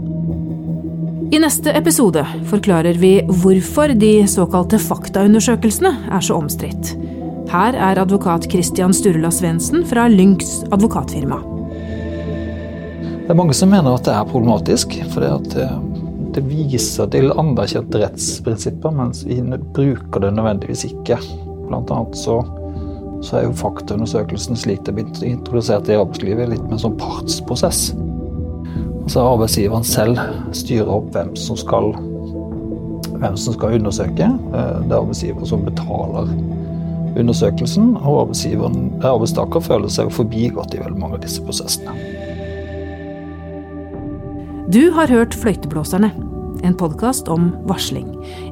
I 1.27 1.41
neste 1.43 1.73
episode 1.75 2.23
forklarer 2.47 2.95
vi 3.03 3.17
hvorfor 3.27 3.91
de 3.99 4.13
såkalte 4.31 4.79
faktaundersøkelsene 4.79 5.91
er 6.15 6.23
så 6.23 6.39
omstridt. 6.39 6.93
Her 7.51 7.75
er 7.75 7.99
advokat 8.05 8.47
Christian 8.47 8.95
Sturla 8.95 9.27
Svendsen 9.27 9.83
fra 9.83 10.07
Lynx 10.07 10.61
advokatfirma. 10.71 11.41
Det 13.25 13.27
er 13.27 13.41
mange 13.43 13.59
som 13.59 13.75
mener 13.75 13.91
at 13.91 14.07
det 14.07 14.15
er 14.15 14.31
problematisk. 14.31 15.01
for 15.11 15.19
det 15.19 15.35
at 15.35 15.59
eh, 15.67 15.92
det 16.35 16.43
viser 16.49 17.09
til 17.13 17.31
anerkjente 17.31 18.01
rettsprinsipper, 18.01 18.93
mens 18.95 19.23
vi 19.27 19.39
bruker 19.75 20.23
det 20.23 20.33
nødvendigvis 20.37 20.85
ikke. 20.89 21.19
Blant 21.67 21.91
annet 21.93 22.17
så, 22.19 22.39
så 23.23 23.39
er 23.39 23.45
jo 23.47 23.57
faktaundersøkelsen 23.59 24.57
slik 24.59 24.83
det 24.83 24.93
er 24.93 24.97
blitt 25.01 25.21
introdusert 25.27 25.89
i 25.91 25.97
arbeidslivet, 25.99 26.51
litt 26.51 26.65
med 26.65 26.77
en 26.77 26.83
sånn 26.87 26.97
partsprosess. 27.01 27.91
Altså 29.03 29.27
Arbeidsgiveren 29.33 29.85
selv 29.87 30.19
styrer 30.55 30.91
opp 30.91 31.09
hvem 31.15 31.33
som 31.39 31.59
skal, 31.59 31.91
hvem 33.19 33.37
som 33.39 33.57
skal 33.57 33.77
undersøke. 33.79 34.29
Eh, 34.31 34.75
det 34.87 34.93
er 34.93 34.99
arbeidsgiver 35.01 35.49
som 35.49 35.65
betaler 35.67 36.31
undersøkelsen, 37.19 37.93
og 38.01 38.33
arbeidstaker 38.33 39.61
føler 39.61 39.91
seg 39.91 40.09
forbigått 40.13 40.73
i 40.73 40.81
veldig 40.81 40.97
mange 40.99 41.19
av 41.19 41.25
disse 41.25 41.43
prosessene. 41.45 41.93
Du 44.73 44.89
har 44.89 45.07
hørt 45.07 45.35
Fløyteblåserne, 45.37 46.07
en 46.65 46.73
podkast 46.73 47.27
om 47.29 47.51
varsling. 47.69 48.07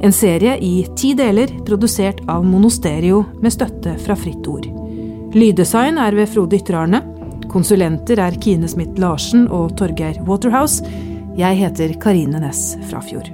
En 0.06 0.14
serie 0.14 0.54
i 0.62 0.84
ti 1.00 1.16
deler, 1.18 1.50
produsert 1.66 2.20
av 2.30 2.46
Monosterio 2.46 3.24
med 3.42 3.56
støtte 3.56 3.96
fra 4.04 4.14
Fritt 4.20 4.46
Ord. 4.52 4.68
Lyddesign 5.34 5.98
er 5.98 6.14
ved 6.14 6.30
Frode 6.30 6.60
Ytterarne. 6.60 7.02
Konsulenter 7.50 8.22
er 8.22 8.38
Kine 8.38 8.70
Smith 8.70 9.02
Larsen 9.02 9.48
og 9.50 9.74
Torgeir 9.82 10.22
Waterhouse. 10.28 10.86
Jeg 11.42 11.64
heter 11.64 11.98
Karine 12.04 12.44
Næss 12.46 12.76
Frafjord. 12.92 13.34